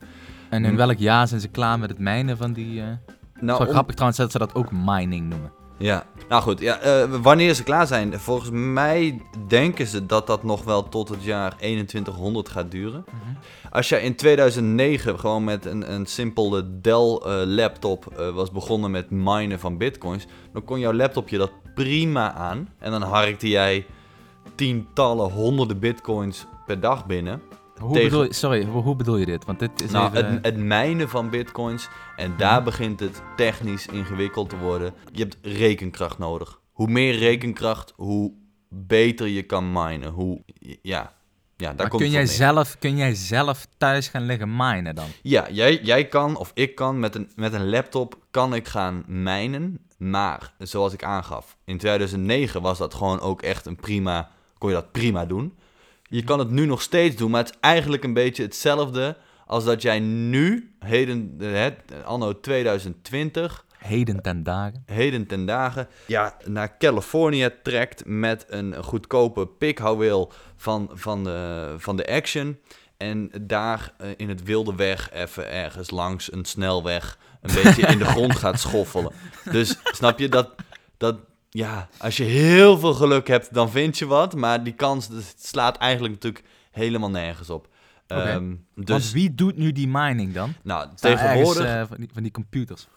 En 0.51 0.65
in 0.65 0.71
Hm. 0.71 0.77
welk 0.77 0.99
jaar 0.99 1.29
zijn 1.29 1.41
ze 1.41 1.49
klaar 1.49 1.79
met 1.79 1.91
het 1.91 1.99
mijnen 1.99 2.37
van 2.37 2.53
die... 2.53 2.81
eh 2.81 2.87
Nou, 3.41 3.59
Zo 3.59 3.65
om- 3.65 3.71
grappig 3.73 3.95
trouwens 3.95 4.21
dat 4.21 4.31
ze 4.33 4.39
dat 4.39 4.55
ook 4.55 4.69
mining 4.73 5.29
noemen. 5.29 5.53
Ja, 5.79 6.07
nou 6.29 6.43
goed. 6.43 6.61
Ja, 6.61 6.79
eh, 6.79 7.05
wanneer 7.23 7.55
ze 7.55 7.63
klaar 7.63 7.87
zijn? 7.87 8.21
Volgens 8.21 8.51
mij 8.53 9.23
denken 9.49 9.87
ze 9.87 10.07
dat 10.07 10.27
dat 10.27 10.43
nog 10.43 10.65
wel 10.65 10.89
tot 10.89 11.09
het 11.09 11.25
jaar 11.25 11.57
2100 11.57 12.49
gaat 12.49 12.71
duren. 12.71 13.05
Als 13.71 13.89
je 13.89 14.03
in 14.03 14.15
2009 14.17 15.19
gewoon 15.19 15.45
met 15.45 15.65
een, 15.67 15.93
een 15.93 16.07
simpele 16.07 16.81
Dell 16.81 17.21
eh, 17.25 17.43
laptop 17.45 18.07
eh, 18.07 18.29
was 18.31 18.51
begonnen 18.51 18.91
met 18.91 19.11
minen 19.11 19.61
van 19.61 19.79
bitcoins, 19.79 20.27
dan 20.53 20.65
kon 20.65 20.79
jouw 20.79 20.93
laptopje 20.93 21.39
dat 21.39 21.51
prima 21.75 22.33
aan. 22.33 22.69
En 22.79 22.91
dan 22.91 23.03
harkte 23.03 23.49
jij 23.49 23.87
tientallen, 24.55 25.31
honderden 25.31 25.79
bitcoins 25.79 26.47
per 26.67 26.81
dag 26.81 27.07
binnen. 27.07 27.41
Hoe 27.81 27.93
Tegen- 27.93 28.09
bedoel 28.11 28.25
je, 28.25 28.33
sorry, 28.33 28.65
hoe, 28.65 28.83
hoe 28.83 28.97
bedoel 28.97 29.17
je 29.17 29.27
dit? 29.27 29.45
Want 29.45 29.59
dit 29.59 29.83
is 29.83 29.91
Nou, 29.91 30.13
even... 30.17 30.33
het, 30.33 30.45
het 30.45 30.57
mijnen 30.57 31.09
van 31.09 31.31
bitcoins. 31.31 31.89
En 32.17 32.35
daar 32.37 32.55
Mhm. 32.57 32.65
begint 32.65 33.01
het 33.01 33.23
technisch 33.37 33.87
ingewikkeld 33.87 34.49
te 34.49 34.59
worden. 34.59 34.95
Je 35.13 35.23
hebt 35.23 35.37
rekenkracht 35.43 36.19
nodig. 36.19 36.61
Hoe 36.73 36.89
meer 36.89 37.17
rekenkracht, 37.19 37.93
hoe 37.97 38.33
beter 38.69 39.27
je 39.27 39.43
kan 39.43 39.73
minen. 39.73 40.11
Hoe, 40.13 40.43
ja, 40.61 40.79
ja. 40.83 41.13
Daar 41.57 41.75
Maar 41.77 41.89
komt 41.89 42.03
kun 42.03 42.11
jij, 42.11 42.27
zelf, 42.27 42.79
kun 42.79 42.97
jij 42.97 43.15
zelf 43.15 43.67
thuis 43.79 44.09
gaan 44.09 44.23
liggen 44.27 44.57
minen 44.57 44.95
dan? 44.95 45.07
Ja, 45.23 45.47
jij, 45.51 45.81
jij 45.83 46.09
kan, 46.09 46.37
of 46.37 46.51
ik 46.55 46.75
kan, 46.75 46.99
met 46.99 47.15
een, 47.15 47.31
met 47.37 47.53
een 47.53 47.69
laptop 47.69 48.19
kan 48.31 48.55
ik 48.55 48.69
gaan 48.69 49.05
mijnen. 49.07 49.79
Maar, 49.99 50.55
zoals 50.59 50.93
ik 50.93 51.05
aangaf, 51.05 51.57
in 51.65 51.79
2009 51.79 52.63
was 52.63 52.79
dat 52.79 52.95
gewoon 52.95 53.21
ook 53.21 53.43
echt 53.43 53.67
een 53.67 53.77
prima, 53.77 54.31
kon 54.59 54.69
je 54.69 54.75
dat 54.75 54.93
prima 54.93 55.27
doen. 55.27 55.55
Je 56.15 56.25
kan 56.25 56.39
het 56.39 56.51
nu 56.51 56.67
nog 56.67 56.83
steeds 56.83 57.17
doen, 57.17 57.31
maar 57.31 57.45
het 57.45 57.55
is 57.55 57.61
eigenlijk 57.61 58.05
een 58.05 58.13
beetje 58.13 58.43
hetzelfde 58.43 59.17
als 59.47 59.65
dat 59.65 59.83
jij 59.83 60.01
nu, 60.01 60.75
heden, 60.79 61.37
eh, 61.39 61.53
het, 61.53 61.75
anno 62.05 62.41
2020, 62.41 63.65
Heden 63.79 64.23
ten 64.23 64.43
dagen. 64.43 64.83
heden 64.87 65.27
ten 65.27 65.47
dagen, 65.47 65.89
ja, 66.07 66.37
naar 66.45 66.79
Californië 66.79 67.51
trekt 67.63 68.03
met 68.07 68.45
een 68.49 68.85
goedkope 68.85 69.47
pikhouweel 69.47 70.33
van, 70.57 70.91
van, 70.93 71.25
de, 71.25 71.75
van 71.79 71.97
de 71.97 72.07
Action. 72.07 72.59
En 72.97 73.31
daar 73.41 73.95
eh, 73.99 74.09
in 74.17 74.29
het 74.29 74.43
wilde 74.43 74.75
weg 74.75 75.13
even 75.13 75.51
ergens 75.51 75.91
langs 75.91 76.33
een 76.33 76.45
snelweg 76.45 77.19
een 77.43 77.55
beetje 77.63 77.87
in 77.87 77.99
de 77.99 78.05
grond 78.15 78.37
gaat 78.37 78.61
schoffelen. 78.61 79.13
Dus 79.51 79.77
snap 79.83 80.19
je 80.19 80.29
dat, 80.29 80.55
dat, 80.97 81.17
ja, 81.57 81.89
als 81.99 82.17
je 82.17 82.25
heel 82.25 82.79
veel 82.79 82.95
geluk 82.95 83.27
hebt, 83.27 83.55
dan 83.55 83.71
vind 83.71 83.99
je 83.99 84.07
wat. 84.07 84.35
Maar 84.35 84.65
die 84.65 84.73
kans 84.73 85.09
slaat 85.37 85.77
eigenlijk 85.77 86.15
natuurlijk 86.15 86.45
helemaal 86.71 87.11
nergens 87.11 87.51
op. 87.51 87.69
Oké. 88.09 88.21
Ehm, 88.23 88.55
Want 88.75 88.87
dus, 88.87 89.13
wie 89.13 89.35
doet 89.35 89.57
nu 89.57 89.73
die 89.73 89.89
mining 89.89 90.33
dan? 90.33 90.55
nou, 90.63 90.89
Staan 90.95 91.17
tegenwoordig... 91.17 91.65
ergens, 91.65 91.83
eh, 91.83 91.89
van, 91.89 91.97
die, 91.97 92.09
van 92.13 92.23
die 92.23 92.33
computers. 92.33 92.89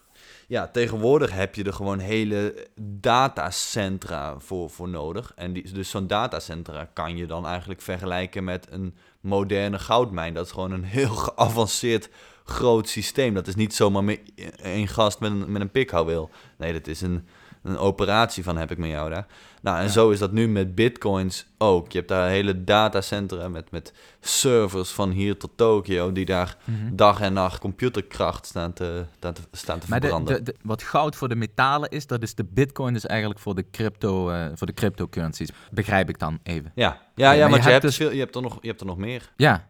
Ja, 0.48 0.68
tegenwoordig 0.68 1.32
heb 1.32 1.56
je 1.56 1.64
er 1.64 1.74
gewoon 1.74 2.00
hele 2.00 2.68
datacentra 2.82 4.40
voor, 4.40 4.70
voor 4.70 4.90
nodig. 4.90 5.32
En 5.36 5.54
die, 5.54 5.72
dus 5.74 5.90
zo'n 5.90 6.08
datacentra 6.08 6.90
kan 6.94 7.18
je 7.18 7.26
dan 7.26 7.46
eigenlijk 7.46 7.82
vergelijken 7.82 8.44
met 8.44 8.68
een 8.70 8.96
moderne 9.22 9.80
goudmijn. 9.80 10.34
Dat 10.34 10.46
is 10.46 10.52
gewoon 10.52 10.72
een 10.72 10.84
heel 10.84 11.16
geavanceerd 11.26 12.10
groot 12.44 12.90
systeem. 12.90 13.34
Dat 13.34 13.48
is 13.48 13.56
niet 13.56 13.76
zomaar 13.76 14.18
één 14.62 14.88
gast 14.88 15.20
met 15.20 15.32
een, 15.32 15.52
met 15.52 15.62
een 15.62 15.72
pikhouweel. 15.72 16.30
Nee, 16.58 16.74
dat 16.74 16.88
is 16.88 17.02
een, 17.02 17.28
een 17.64 17.78
operatie 17.78 18.44
van 18.44 18.58
heb 18.58 18.72
ik 18.72 18.78
met 18.78 18.90
jou 18.90 19.10
daar. 19.10 19.28
Nou, 19.62 19.78
en 19.78 19.84
Ja. 19.84 19.90
zo 19.90 20.10
is 20.10 20.20
dat 20.20 20.32
nu 20.32 20.48
met 20.48 20.76
bitcoins 20.76 21.46
ook. 21.58 21.92
Je 21.92 21.98
hebt 21.98 22.10
daar 22.10 22.30
hele 22.30 22.64
datacentra 22.64 23.48
met, 23.50 23.72
met 23.72 23.94
servers 24.20 24.90
van 24.90 25.10
hier 25.12 25.38
tot 25.38 25.52
Tokio... 25.56 26.12
die 26.12 26.26
daar 26.26 26.58
Mhm. 26.64 26.96
dag 26.96 27.22
en 27.22 27.34
nacht 27.34 27.60
computerkracht 27.60 28.46
staan 28.46 28.74
te, 28.74 29.06
staan 29.18 29.34
te, 29.34 29.42
staan 29.52 29.80
te 29.80 29.86
Maar 29.90 30.00
verbranden. 30.00 30.36
de, 30.36 30.44
de- 30.52 30.56
wat 30.62 30.84
goud 30.84 31.16
voor 31.16 31.30
de 31.30 31.36
metalen 31.36 31.90
is, 31.90 32.08
dat 32.08 32.22
is 32.22 32.36
de 32.36 32.44
bitcoin 32.50 32.94
dus 32.94 33.06
eigenlijk 33.06 33.40
voor 33.40 33.56
de, 33.56 33.66
crypto, 33.72 34.30
eh, 34.30 34.46
voor 34.56 34.68
de 34.68 34.74
cryptocurrencies. 34.74 35.50
Begrijp 35.72 36.10
ik 36.10 36.20
dan 36.20 36.40
even. 36.44 36.72
Ja, 36.76 37.02
ja, 37.16 37.32
ja 37.32 37.48
maar 37.48 37.58
je 37.60 37.64
je, 37.66 37.70
hebt 37.72 37.82
dus- 37.82 37.96
veel, 37.96 38.12
je, 38.12 38.20
hebt 38.20 38.36
er 38.36 38.42
nog, 38.42 38.58
je 38.62 38.68
hebt 38.68 38.80
er 38.80 38.86
nog 38.88 38.98
meer. 38.98 39.32
Ja. 39.36 39.70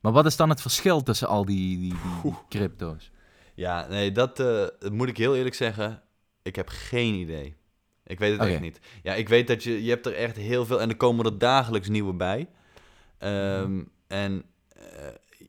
Maar 0.00 0.12
wat 0.12 0.26
is 0.26 0.36
dan 0.36 0.48
het 0.48 0.60
verschil 0.60 1.02
tussen 1.02 1.28
al 1.28 1.44
die, 1.44 1.78
die, 1.78 1.94
crypto's? 2.48 3.10
Ja, 3.54 3.86
nee, 3.88 4.12
dat 4.12 4.40
eh, 4.40 4.46
dat 4.78 4.92
moet 4.92 5.08
ik 5.08 5.16
heel 5.16 5.36
eerlijk 5.36 5.54
zeggen. 5.54 6.02
Ik 6.44 6.56
heb 6.56 6.68
geen 6.68 7.14
idee. 7.14 7.54
Ik 8.06 8.18
weet 8.18 8.38
het 8.38 8.48
echt 8.48 8.60
niet. 8.60 8.80
Ja, 9.02 9.14
ik 9.14 9.28
weet 9.28 9.46
dat 9.46 9.62
je, 9.62 9.84
je 9.84 9.90
hebt 9.90 10.06
er 10.06 10.14
echt 10.14 10.36
heel 10.36 10.66
veel 10.66 10.80
en 10.80 10.88
er 10.88 10.96
komen 10.96 11.24
er 11.24 11.38
dagelijks 11.38 11.88
nieuwe 11.88 12.12
bij. 12.12 12.48
Ehm, 13.18 13.82
En 14.06 14.42
eh, 14.68 14.82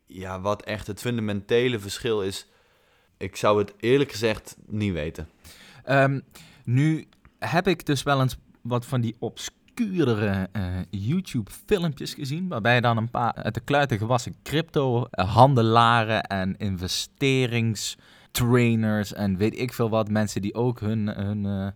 ja, 0.06 0.42
wat 0.42 0.64
echt 0.64 0.88
het 0.88 1.00
fundamentele 1.00 1.80
verschil 1.80 2.24
is, 2.24 2.48
ik 3.18 3.36
zou 3.36 3.60
het 3.60 3.74
eerlijk 3.80 4.12
gezegd 4.12 4.58
niet 4.66 4.94
weten. 4.94 5.30
Ehm, 5.84 6.20
nu 6.64 7.08
heb 7.40 7.68
ik 7.68 7.86
dus 7.86 8.04
wel 8.04 8.22
eens 8.22 8.38
wat 8.62 8.86
van 8.86 9.02
die 9.02 9.16
obscuurdere 9.20 10.50
eh, 10.52 10.64
YouTube-filmpjes 10.90 12.14
gezien, 12.14 12.48
waarbij 12.48 12.82
dan 12.82 12.98
een 12.98 13.10
paar 13.10 13.34
uit 13.34 13.54
de 13.54 13.62
kluiten 13.62 13.98
gewassen 13.98 14.36
crypto-handelaren 14.44 16.24
en 16.24 16.56
investeringstrainers 18.40 19.14
en 19.14 19.38
weet 19.38 19.60
ik 19.60 19.74
veel 19.74 19.90
wat, 19.90 20.10
mensen 20.10 20.42
die 20.42 20.54
ook 20.54 20.80
hun, 20.80 21.08
hun 21.08 21.46
eh, 21.46 21.68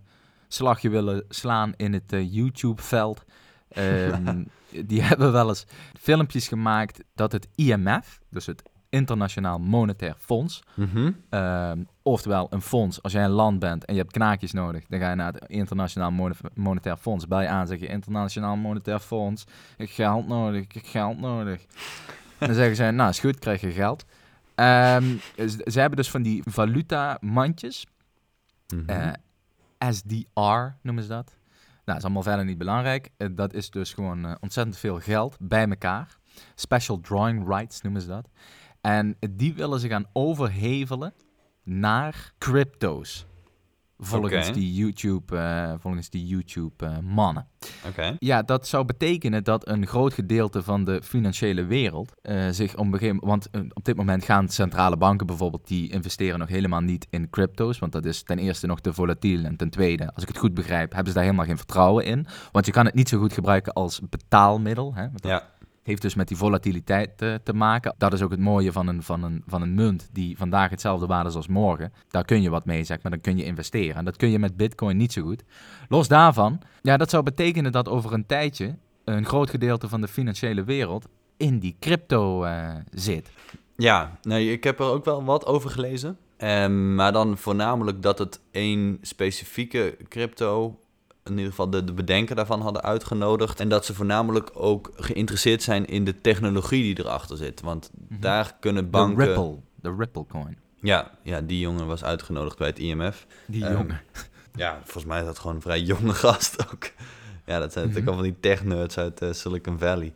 slagje 0.47 0.89
willen 0.89 1.23
slaan 1.29 1.73
in 1.75 1.93
het 1.93 2.13
eh, 2.13 2.33
YouTube-veld. 2.33 3.25
Ehm, 3.69 4.43
die 4.85 5.01
hebben 5.01 5.31
wel 5.31 5.47
eens 5.47 5.65
filmpjes 5.99 6.47
gemaakt 6.47 7.03
dat 7.15 7.31
het 7.31 7.47
IMF, 7.55 8.19
dus 8.29 8.45
het 8.45 8.61
Internationaal 8.89 9.59
Monetair 9.59 10.15
Fonds, 10.17 10.63
Ehm, 11.29 11.83
oftewel, 12.01 12.47
een 12.49 12.61
fonds. 12.61 13.01
Als 13.03 13.13
jij 13.13 13.23
een 13.23 13.29
land 13.29 13.59
bent 13.59 13.85
en 13.85 13.93
je 13.93 13.99
hebt 13.99 14.11
knaakjes 14.11 14.51
nodig, 14.51 14.85
dan 14.87 14.99
ga 14.99 15.09
je 15.09 15.15
naar 15.15 15.33
het 15.33 15.45
Internationaal 15.47 16.11
Mone- 16.11 16.35
Monetair 16.53 16.97
Fonds. 16.97 17.27
Bel 17.27 17.41
je 17.41 17.47
aan, 17.47 17.67
zeg 17.67 17.79
je 17.79 17.87
Internationaal 17.87 18.55
Monetair 18.55 18.99
Fonds. 18.99 19.43
Ik 19.43 19.49
heb 19.77 19.89
geld 19.89 20.27
nodig, 20.27 20.61
ik 20.61 20.71
heb 20.71 20.85
geld 20.85 21.19
nodig. 21.19 21.65
dan 22.37 22.53
zeggen 22.53 22.75
ze, 22.75 22.83
nou 22.83 23.09
is 23.09 23.19
goed, 23.19 23.39
krijg 23.39 23.61
je 23.61 23.71
geld. 23.71 24.05
Ze, 25.35 25.61
ze 25.65 25.79
hebben 25.79 25.97
dus 25.97 26.09
van 26.09 26.21
die 26.21 26.43
valuta-mandjes. 26.45 27.85
Mhm. 28.73 28.89
Eh, 28.89 29.11
SDR 29.89 30.75
noemen 30.81 31.03
ze 31.03 31.09
dat. 31.09 31.37
Nou, 31.85 31.97
is 31.97 32.03
allemaal 32.03 32.23
verder 32.23 32.45
niet 32.45 32.57
belangrijk. 32.57 33.09
Eh, 33.17 33.27
dat 33.31 33.53
is 33.53 33.69
dus 33.69 33.93
gewoon 33.93 34.25
eh, 34.25 34.35
ontzettend 34.39 34.77
veel 34.77 34.99
geld 34.99 35.37
bij 35.39 35.67
elkaar. 35.67 36.17
Special 36.55 36.99
drawing 36.99 37.47
rights 37.47 37.81
noemen 37.81 38.01
ze 38.01 38.07
dat. 38.07 38.29
En 38.81 39.17
die 39.29 39.53
willen 39.53 39.79
ze 39.79 39.87
gaan 39.87 40.05
overhevelen 40.13 41.13
naar 41.63 42.33
crypto's. 42.37 43.25
Volgens 44.01 44.47
Oké. 44.47 44.59
die 44.59 44.73
YouTube, 44.73 45.37
eh, 45.37 45.73
volgens 45.79 46.09
die 46.09 46.27
YouTube 46.27 46.85
eh, 46.85 46.97
mannen. 46.99 47.47
Ja, 48.19 48.41
dat 48.41 48.67
zou 48.67 48.85
betekenen 48.85 49.43
dat 49.43 49.67
een 49.67 49.87
groot 49.87 50.13
gedeelte 50.13 50.63
van 50.63 50.83
de 50.83 51.01
financiële 51.03 51.65
wereld 51.65 52.13
eh, 52.21 52.49
zich 52.49 52.75
om 52.75 52.93
een 52.93 52.99
gegeven 52.99 53.19
moment... 53.21 53.47
Want 53.51 53.65
eh, 53.65 53.71
op 53.73 53.85
dit 53.85 53.95
moment 53.95 54.23
gaan 54.23 54.49
centrale 54.49 54.97
banken 54.97 55.27
bijvoorbeeld... 55.27 55.67
die 55.67 55.91
investeren 55.91 56.39
nog 56.39 56.47
helemaal 56.47 56.81
niet 56.81 57.07
in 57.09 57.29
crypto's. 57.29 57.79
Want 57.79 57.91
dat 57.91 58.05
is 58.05 58.23
ten 58.23 58.39
eerste 58.39 58.67
nog 58.67 58.81
te 58.81 58.93
volatiel. 58.93 59.43
En 59.43 59.55
ten 59.55 59.69
tweede, 59.69 60.13
als 60.13 60.23
ik 60.23 60.29
het 60.29 60.37
goed 60.37 60.53
begrijp... 60.53 60.89
hebben 60.89 61.07
ze 61.07 61.13
daar 61.13 61.23
helemaal 61.23 61.45
geen 61.45 61.57
vertrouwen 61.57 62.05
in. 62.05 62.27
Want 62.51 62.65
je 62.65 62.71
kan 62.71 62.85
het 62.85 62.95
niet 62.95 63.09
zo 63.09 63.19
goed 63.19 63.33
gebruiken 63.33 63.73
als 63.73 64.01
betaalmiddel. 64.09 64.93
Hè? 64.93 65.07
Ja. 65.15 65.43
Heeft 65.89 66.01
dus 66.01 66.15
met 66.15 66.27
die 66.27 66.37
volatiliteit 66.37 67.21
eh, 67.21 67.33
te 67.43 67.53
maken. 67.53 67.95
Dat 67.97 68.13
is 68.13 68.21
ook 68.21 68.31
het 68.31 68.39
mooie 68.39 68.71
van 68.71 68.87
een, 68.87 69.03
van, 69.03 69.23
een, 69.23 69.43
van 69.47 69.61
een 69.61 69.73
munt 69.73 70.09
die 70.11 70.37
vandaag 70.37 70.69
hetzelfde 70.69 71.05
waarde 71.05 71.29
is 71.29 71.35
als 71.35 71.47
morgen. 71.47 71.93
Daar 72.09 72.25
kun 72.25 72.41
je 72.41 72.49
wat 72.49 72.65
mee, 72.65 72.83
zeg 72.83 73.01
maar. 73.01 73.11
Dan 73.11 73.21
kun 73.21 73.37
je 73.37 73.43
investeren. 73.43 73.95
En 73.95 74.05
dat 74.05 74.17
kun 74.17 74.29
je 74.29 74.39
met 74.39 74.57
bitcoin 74.57 74.97
niet 74.97 75.13
zo 75.13 75.21
goed. 75.21 75.43
Los 75.87 76.07
daarvan, 76.07 76.59
ja, 76.81 76.97
dat 76.97 77.09
zou 77.09 77.23
betekenen 77.23 77.71
dat 77.71 77.87
over 77.89 78.13
een 78.13 78.25
tijdje 78.25 78.75
een 79.03 79.25
groot 79.25 79.49
gedeelte 79.49 79.89
van 79.89 80.01
de 80.01 80.07
financiële 80.07 80.63
wereld 80.63 81.07
in 81.37 81.59
die 81.59 81.75
crypto 81.79 82.43
eh, 82.43 82.69
zit. 82.91 83.29
Ja, 83.77 84.17
nee, 84.21 84.51
ik 84.51 84.63
heb 84.63 84.79
er 84.79 84.85
ook 84.85 85.05
wel 85.05 85.23
wat 85.23 85.45
over 85.45 85.69
gelezen. 85.69 86.17
Ehm, 86.37 86.95
maar 86.95 87.11
dan 87.11 87.37
voornamelijk 87.37 88.01
dat 88.01 88.19
het 88.19 88.41
één 88.51 88.97
specifieke 89.01 89.97
crypto, 90.09 90.79
in 91.23 91.31
ieder 91.31 91.49
geval 91.49 91.69
de, 91.69 91.83
de 91.83 91.93
bedenker 91.93 92.35
daarvan 92.35 92.61
hadden 92.61 92.81
uitgenodigd. 92.81 93.59
En 93.59 93.69
dat 93.69 93.85
ze 93.85 93.93
voornamelijk 93.93 94.49
ook 94.53 94.91
geïnteresseerd 94.95 95.63
zijn 95.63 95.85
in 95.85 96.05
de 96.05 96.21
technologie 96.21 96.83
die 96.95 97.05
erachter 97.05 97.37
zit. 97.37 97.61
Want 97.61 97.89
daar 97.93 98.55
kunnen 98.59 98.83
De 98.83 98.89
banken... 98.89 99.25
Ripple, 99.25 99.55
de 99.75 99.95
Ripple 99.97 100.25
coin. 100.25 100.57
Ja, 100.81 101.11
ja, 101.23 101.41
die 101.41 101.59
jongen 101.59 101.87
was 101.87 102.03
uitgenodigd 102.03 102.57
bij 102.57 102.67
het 102.67 102.79
IMF. 102.79 103.25
Die 103.47 103.65
Ehm, 103.65 103.73
jongen. 103.73 104.01
Ja, 104.55 104.79
volgens 104.83 105.05
mij 105.05 105.19
is 105.19 105.25
dat 105.25 105.39
gewoon 105.39 105.55
een 105.55 105.61
vrij 105.61 105.81
jonge 105.81 106.13
gast 106.25 106.71
ook. 106.71 106.91
Ja, 107.45 107.59
dat 107.59 107.71
zijn 107.73 107.83
natuurlijk 107.85 108.11
al 108.11 108.17
van 108.21 108.29
die 108.31 108.39
tech-nerds 108.39 108.97
uit 108.97 109.21
eh, 109.21 109.31
Silicon 109.31 109.79
Valley. 109.79 110.13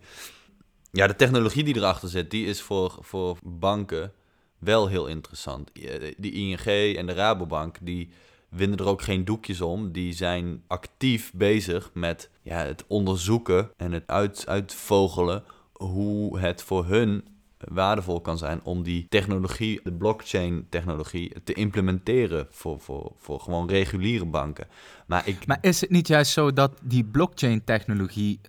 Ja, 0.91 1.07
de 1.07 1.15
technologie 1.15 1.63
die 1.63 1.75
erachter 1.75 2.09
zit, 2.09 2.31
die 2.31 2.45
is 2.45 2.61
voor, 2.61 2.97
voor 2.99 3.37
banken 3.43 4.11
wel 4.57 4.87
heel 4.87 5.07
interessant. 5.07 5.71
Eh, 5.71 6.13
Die 6.17 6.31
ING 6.31 6.95
en 6.97 7.05
de 7.05 7.13
Rabobank, 7.13 7.77
die 7.81 8.09
winnen 8.53 8.77
er 8.77 8.87
ook 8.87 9.01
geen 9.01 9.25
doekjes 9.25 9.61
om. 9.61 9.91
Die 9.91 10.13
zijn 10.13 10.63
actief 10.67 11.31
bezig 11.33 11.91
met 11.93 12.29
ja, 12.41 12.57
het 12.57 12.83
onderzoeken 12.87 13.71
en 13.77 13.91
het 13.91 14.07
uit, 14.07 14.47
uitvogelen 14.47 15.43
hoe 15.73 16.39
het 16.39 16.63
voor 16.63 16.85
hun 16.85 17.23
waardevol 17.71 18.21
kan 18.21 18.37
zijn 18.37 18.59
om 18.63 18.83
die 18.83 19.05
technologie, 19.09 19.79
de 19.83 19.91
blockchain-technologie, 19.93 21.31
te 21.43 21.53
implementeren 21.53 22.47
voor, 22.51 22.79
voor, 22.79 23.11
voor 23.17 23.39
gewoon 23.39 23.69
reguliere 23.69 24.25
banken. 24.25 24.67
Maar 25.07 25.27
ik, 25.27 25.45
Maar 25.45 25.57
is 25.61 25.81
het 25.81 25.89
niet 25.89 26.07
juist 26.07 26.31
zo 26.31 26.53
dat 26.53 26.71
die 26.81 27.03
blockchain-technologie 27.03 28.39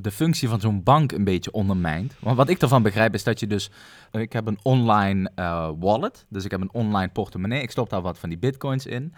de 0.00 0.10
functie 0.10 0.48
van 0.48 0.60
zo'n 0.60 0.82
bank 0.82 1.12
een 1.12 1.24
beetje 1.24 1.52
ondermijnt? 1.52 2.14
Want 2.20 2.36
wat 2.36 2.48
ik 2.48 2.60
ervan 2.62 2.82
begrijp 2.82 3.14
is 3.14 3.24
dat 3.24 3.40
je 3.40 3.46
dus... 3.46 3.70
eh, 4.10 4.20
Ik 4.20 4.32
heb 4.32 4.46
een 4.46 4.58
online 4.62 5.30
eh, 5.34 5.70
wallet, 5.78 6.24
dus 6.28 6.44
ik 6.44 6.50
heb 6.50 6.60
een 6.60 6.72
online 6.72 7.12
portemonnee. 7.12 7.62
Ik 7.62 7.70
stop 7.70 7.90
daar 7.90 8.02
wat 8.02 8.18
van 8.18 8.28
die 8.28 8.38
bitcoins 8.38 8.86
in. 8.86 9.14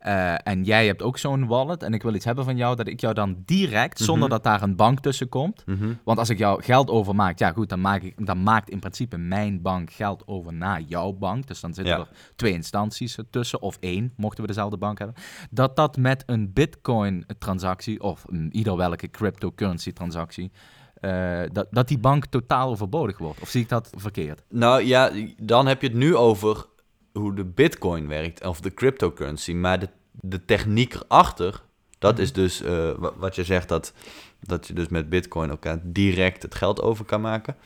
Eh, 0.00 0.34
en 0.46 0.64
jij 0.64 0.86
hebt 0.86 1.02
ook 1.02 1.18
zo'n 1.18 1.46
wallet 1.46 1.82
en 1.82 1.94
ik 1.94 2.02
wil 2.02 2.14
iets 2.14 2.24
hebben 2.24 2.44
van 2.44 2.56
jou... 2.56 2.76
dat 2.76 2.86
ik 2.86 3.00
jou 3.00 3.14
dan 3.14 3.42
direct, 3.44 3.98
zonder 3.98 4.22
Mhm. 4.28 4.30
dat 4.30 4.44
daar 4.44 4.62
een 4.62 4.76
bank 4.76 5.00
tussen 5.00 5.28
komt... 5.28 5.62
Mhm. 5.66 5.92
Want 6.04 6.18
als 6.18 6.28
ik 6.30 6.38
jou 6.38 6.62
geld 6.62 6.90
overmaak, 6.90 7.38
ja 7.38 7.52
goed, 7.52 7.68
dan, 7.68 7.80
maak 7.80 8.02
ik, 8.02 8.26
dan 8.26 8.42
maakt 8.42 8.70
in 8.70 8.78
principe 8.78 9.16
mijn 9.16 9.62
bank 9.62 9.92
geld 9.92 10.22
over 10.26 10.52
naar 10.52 10.80
jouw 10.80 11.12
bank. 11.12 11.46
Dus 11.46 11.60
dan 11.60 11.74
zitten 11.74 11.94
Ja. 11.94 12.00
er 12.00 12.08
twee 12.36 12.52
instanties 12.52 13.18
tussen, 13.30 13.62
of 13.62 13.76
één, 13.80 14.12
mochten 14.16 14.40
we 14.40 14.46
dezelfde 14.46 14.76
bank 14.76 14.98
hebben. 14.98 15.16
Dat 15.50 15.76
dat 15.76 15.96
met 15.96 16.22
een 16.26 16.52
bitcoin-transactie, 16.52 18.02
of 18.02 18.24
een, 18.28 18.48
ieder 18.56 18.76
welke 18.76 19.10
cryptocurrency-transactie, 19.10 20.50
eh, 20.94 21.40
dat, 21.52 21.66
dat 21.70 21.88
die 21.88 21.98
bank 21.98 22.26
totaal 22.26 22.68
overbodig 22.70 23.18
wordt. 23.18 23.40
Of 23.40 23.48
zie 23.48 23.60
ik 23.62 23.68
dat 23.68 23.90
verkeerd? 23.96 24.42
Nou 24.48 24.82
ja, 24.84 25.10
dan 25.42 25.66
heb 25.66 25.80
je 25.80 25.86
het 25.88 25.96
nu 25.96 26.16
over 26.16 26.66
hoe 27.12 27.34
de 27.34 27.44
bitcoin 27.44 28.08
werkt, 28.08 28.44
of 28.46 28.60
de 28.60 28.74
cryptocurrency. 28.74 29.52
Maar 29.52 29.78
de, 29.78 29.88
de 30.12 30.44
techniek 30.44 30.94
erachter, 30.94 31.62
dat 31.98 32.18
is 32.18 32.32
dus 32.32 32.62
eh, 32.62 32.92
wa- 32.96 33.12
wat 33.16 33.34
je 33.34 33.44
zegt, 33.44 33.68
dat, 33.68 33.92
dat 34.40 34.66
je 34.66 34.72
dus 34.72 34.88
met 34.88 35.08
bitcoin 35.08 35.50
elkaar 35.50 35.80
direct 35.82 36.42
het 36.42 36.54
geld 36.54 36.82
over 36.82 37.04
kan 37.04 37.20
maken. 37.20 37.56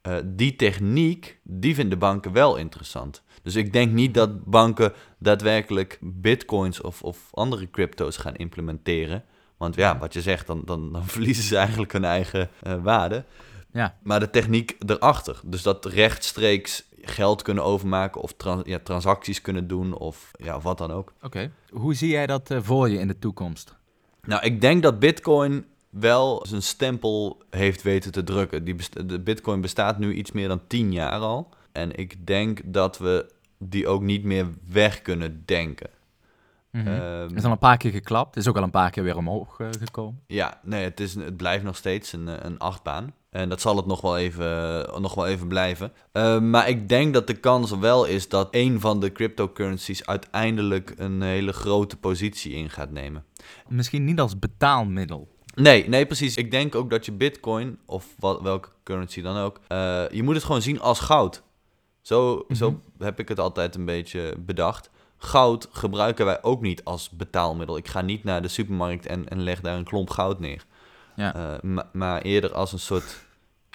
Eh, 0.00 0.16
die 0.24 0.56
techniek, 0.56 1.38
die 1.42 1.74
vinden 1.74 1.98
banken 1.98 2.32
wel 2.32 2.56
interessant. 2.56 3.22
Dus 3.42 3.54
ik 3.54 3.72
denk 3.72 3.92
niet 3.92 4.14
dat 4.14 4.44
banken 4.44 4.92
daadwerkelijk 5.18 5.98
bitcoins 6.00 6.80
of, 6.80 7.02
of 7.02 7.28
andere 7.32 7.70
crypto's 7.70 8.16
gaan 8.16 8.34
implementeren. 8.36 9.24
Want 9.56 9.74
ja, 9.74 9.98
wat 9.98 10.12
je 10.12 10.22
zegt, 10.22 10.46
dan, 10.46 10.62
dan, 10.64 10.92
dan 10.92 11.06
verliezen 11.16 11.44
ze 11.44 11.56
eigenlijk 11.56 11.92
hun 11.92 12.04
eigen 12.04 12.50
eh, 12.62 12.74
waarde. 12.82 13.24
Ja. 13.72 13.96
Maar 14.02 14.20
de 14.20 14.30
techniek 14.30 14.76
erachter, 14.86 15.40
dus 15.44 15.62
dat 15.62 15.84
rechtstreeks 15.84 16.84
geld 17.10 17.42
kunnen 17.42 17.64
overmaken 17.64 18.20
of 18.20 18.34
ja, 18.64 18.78
transacties 18.82 19.40
kunnen 19.40 19.68
doen 19.68 19.94
of 19.94 20.30
ja, 20.38 20.60
wat 20.60 20.78
dan 20.78 20.90
ook. 20.90 21.12
Oké. 21.22 21.50
Hoe 21.70 21.94
zie 21.94 22.10
jij 22.10 22.26
dat 22.26 22.50
eh, 22.50 22.58
voor 22.62 22.88
je 22.88 22.98
in 22.98 23.08
de 23.08 23.18
toekomst? 23.18 23.74
Nou, 24.22 24.42
ik 24.42 24.60
denk 24.60 24.82
dat 24.82 24.98
Bitcoin 24.98 25.64
wel 25.90 26.46
zijn 26.46 26.62
stempel 26.62 27.42
heeft 27.50 27.82
weten 27.82 28.12
te 28.12 28.24
drukken. 28.24 28.64
Die 28.64 28.76
de 29.06 29.20
Bitcoin 29.20 29.60
bestaat 29.60 29.98
nu 29.98 30.14
iets 30.14 30.32
meer 30.32 30.48
dan 30.48 30.60
10 30.66 30.92
jaar 30.92 31.20
al. 31.20 31.48
En 31.72 31.96
ik 31.96 32.26
denk 32.26 32.60
dat 32.64 32.98
we 32.98 33.30
die 33.58 33.88
ook 33.88 34.02
niet 34.02 34.24
meer 34.24 34.46
weg 34.66 35.02
kunnen 35.02 35.42
denken. 35.44 35.90
Mhm. 36.70 36.86
Ehm, 36.86 37.36
is 37.36 37.44
al 37.44 37.50
een 37.50 37.58
paar 37.58 37.76
keer 37.76 37.90
geklapt. 37.90 38.34
Het 38.34 38.44
is 38.44 38.50
ook 38.50 38.56
al 38.56 38.62
een 38.62 38.70
paar 38.70 38.90
keer 38.90 39.02
weer 39.02 39.16
omhoog 39.16 39.60
eh, 39.60 39.68
gekomen. 39.78 40.22
Ja, 40.26 40.60
nee, 40.62 40.84
het, 40.84 41.00
is, 41.00 41.14
het 41.14 41.36
blijft 41.36 41.64
nog 41.64 41.76
steeds 41.76 42.12
een, 42.12 42.28
eh, 42.28 42.34
een 42.38 42.58
achtbaan. 42.58 43.14
En 43.36 43.48
dat 43.48 43.60
zal 43.60 43.76
het 43.76 43.86
nog 43.86 44.00
wel 44.00 44.16
even, 44.18 44.46
nog 45.00 45.14
wel 45.14 45.26
even 45.26 45.48
blijven. 45.48 45.92
Eh, 46.12 46.40
maar 46.40 46.68
ik 46.68 46.88
denk 46.88 47.14
dat 47.14 47.26
de 47.26 47.34
kans 47.34 47.70
wel 47.70 48.04
is 48.04 48.28
dat 48.28 48.48
een 48.50 48.80
van 48.80 49.00
de 49.00 49.12
cryptocurrencies 49.12 50.06
uiteindelijk 50.06 50.94
een 50.96 51.22
hele 51.22 51.52
grote 51.52 51.96
positie 51.96 52.52
in 52.52 52.70
gaat 52.70 52.90
nemen. 52.90 53.24
Misschien 53.68 54.04
niet 54.04 54.20
als 54.20 54.38
betaalmiddel. 54.38 55.28
Nee, 55.54 55.88
nee, 55.88 56.06
precies. 56.06 56.36
Ik 56.36 56.50
denk 56.50 56.74
ook 56.74 56.90
dat 56.90 57.04
je 57.04 57.12
bitcoin, 57.12 57.78
of 57.86 58.06
wat, 58.18 58.40
welke 58.40 58.68
currency 58.84 59.22
dan 59.22 59.36
ook, 59.36 59.60
eh, 59.68 60.04
je 60.10 60.22
moet 60.22 60.34
het 60.34 60.44
gewoon 60.44 60.62
zien 60.62 60.80
als 60.80 61.00
goud. 61.00 61.42
Zo, 62.00 62.44
zo 62.50 62.80
heb 62.98 63.18
ik 63.20 63.28
het 63.28 63.40
altijd 63.40 63.74
een 63.74 63.84
beetje 63.84 64.34
bedacht. 64.38 64.90
Goud 65.16 65.68
gebruiken 65.72 66.24
wij 66.24 66.42
ook 66.42 66.60
niet 66.60 66.84
als 66.84 67.10
betaalmiddel. 67.10 67.76
Ik 67.76 67.88
ga 67.88 68.00
niet 68.00 68.24
naar 68.24 68.42
de 68.42 68.48
supermarkt 68.48 69.06
en, 69.06 69.28
en 69.28 69.42
leg 69.42 69.60
daar 69.60 69.76
een 69.76 69.84
klomp 69.84 70.10
goud 70.10 70.40
neer. 70.40 70.64
Ja. 71.16 71.34
Eh, 71.34 71.62
ma- 71.62 71.90
maar 71.92 72.22
eerder 72.22 72.52
als 72.54 72.72
een 72.72 72.78
soort 72.78 73.24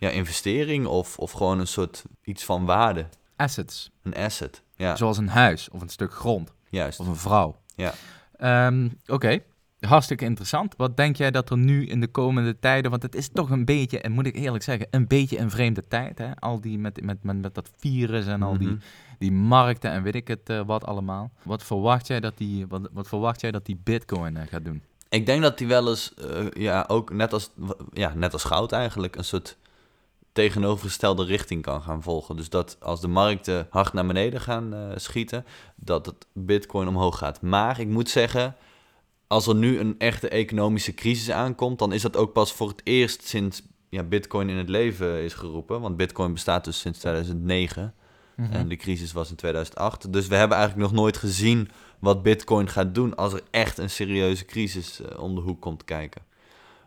ja, 0.01 0.09
investering 0.09 0.85
of, 0.85 1.17
of 1.17 1.31
gewoon 1.31 1.59
een 1.59 1.67
soort 1.67 2.03
iets 2.23 2.45
van 2.45 2.65
waarde. 2.65 3.05
Assets. 3.35 3.91
Een 4.03 4.15
asset. 4.15 4.61
Ja, 4.75 4.95
Zoals 4.95 5.17
een 5.17 5.27
huis 5.29 5.69
of 5.69 5.81
een 5.81 5.89
stuk 5.89 6.13
grond 6.13 6.53
juist. 6.69 6.99
of 6.99 7.07
een 7.07 7.15
vrouw. 7.15 7.55
Ja. 7.75 7.93
Ehm, 8.37 8.89
Oké, 9.07 9.39
hartstikke 9.79 10.25
interessant. 10.25 10.73
Wat 10.77 10.97
denk 10.97 11.15
jij 11.15 11.31
dat 11.31 11.49
er 11.49 11.57
nu 11.57 11.87
in 11.87 11.99
de 11.99 12.07
komende 12.07 12.59
tijden, 12.59 12.91
want 12.91 13.03
het 13.03 13.15
is 13.15 13.29
toch 13.29 13.49
een 13.49 13.65
beetje, 13.65 13.99
en 14.01 14.11
moet 14.11 14.25
ik 14.25 14.35
eerlijk 14.35 14.63
zeggen, 14.63 14.87
een 14.91 15.07
beetje 15.07 15.37
een 15.39 15.49
vreemde 15.49 15.87
tijd. 15.87 16.17
Hè? 16.17 16.35
Al 16.39 16.61
die 16.61 16.77
met, 16.79 17.01
met, 17.03 17.23
met, 17.23 17.41
met 17.41 17.55
dat 17.55 17.69
virus 17.77 18.25
en 18.25 18.41
al 18.41 18.57
die, 18.57 18.67
Mhm. 18.67 18.77
die 19.19 19.31
markten 19.31 19.91
en 19.91 20.03
weet 20.03 20.15
ik 20.15 20.27
het 20.27 20.49
eh, 20.49 20.61
wat 20.65 20.85
allemaal. 20.85 21.31
Wat 21.43 21.63
verwacht 21.63 22.07
jij 22.07 22.19
dat 22.19 22.37
die, 22.37 22.67
wat, 22.67 22.89
wat 22.91 23.07
verwacht 23.07 23.41
jij 23.41 23.51
dat 23.51 23.65
die 23.65 23.79
bitcoin 23.83 24.37
eh, 24.37 24.47
gaat 24.47 24.65
doen? 24.65 24.81
Ik 25.09 25.25
denk 25.25 25.41
dat 25.41 25.57
die 25.57 25.67
wel 25.67 25.89
eens, 25.89 26.13
eh, 26.13 26.45
ja, 26.53 26.85
ook 26.87 27.13
net 27.13 27.33
als, 27.33 27.51
ja, 27.91 28.13
net 28.15 28.33
als 28.33 28.43
goud 28.43 28.71
eigenlijk, 28.71 29.15
een 29.15 29.23
soort 29.23 29.57
tegenovergestelde 30.31 31.23
richting 31.23 31.61
kan 31.61 31.81
gaan 31.81 32.03
volgen. 32.03 32.35
Dus 32.35 32.49
dat 32.49 32.77
als 32.79 33.01
de 33.01 33.07
markten 33.07 33.67
hard 33.69 33.93
naar 33.93 34.07
beneden 34.07 34.41
gaan 34.41 34.73
eh, 34.73 34.89
schieten, 34.95 35.45
dat 35.75 36.05
het 36.05 36.27
bitcoin 36.33 36.87
omhoog 36.87 37.17
gaat. 37.17 37.41
Maar 37.41 37.79
ik 37.79 37.87
moet 37.87 38.09
zeggen, 38.09 38.55
als 39.27 39.47
er 39.47 39.55
nu 39.55 39.79
een 39.79 39.95
echte 39.97 40.29
economische 40.29 40.93
crisis 40.93 41.31
aankomt, 41.31 41.79
dan 41.79 41.93
is 41.93 42.01
dat 42.01 42.17
ook 42.17 42.33
pas 42.33 42.53
voor 42.53 42.67
het 42.67 42.81
eerst 42.83 43.27
sinds 43.27 43.61
ja, 43.89 44.03
bitcoin 44.03 44.49
in 44.49 44.57
het 44.57 44.69
leven 44.69 45.23
is 45.23 45.33
geroepen. 45.33 45.81
Want 45.81 45.97
bitcoin 45.97 46.33
bestaat 46.33 46.63
dus 46.65 46.79
sinds 46.79 46.99
2009 46.99 47.93
en 48.49 48.67
de 48.67 48.75
crisis 48.75 49.11
was 49.11 49.29
in 49.29 49.35
2008. 49.35 50.13
Dus 50.13 50.27
we 50.27 50.35
hebben 50.35 50.57
eigenlijk 50.57 50.89
nog 50.89 50.99
nooit 50.99 51.17
gezien 51.17 51.69
wat 51.99 52.23
Bitcoin 52.23 52.69
gaat 52.69 52.95
doen 52.95 53.15
als 53.15 53.33
er 53.33 53.41
echt 53.51 53.77
een 53.77 53.89
serieuze 53.89 54.45
crisis 54.45 55.01
eh, 55.01 55.19
om 55.19 55.35
de 55.35 55.41
hoek 55.41 55.61
komt 55.61 55.83
kijken. 55.83 56.21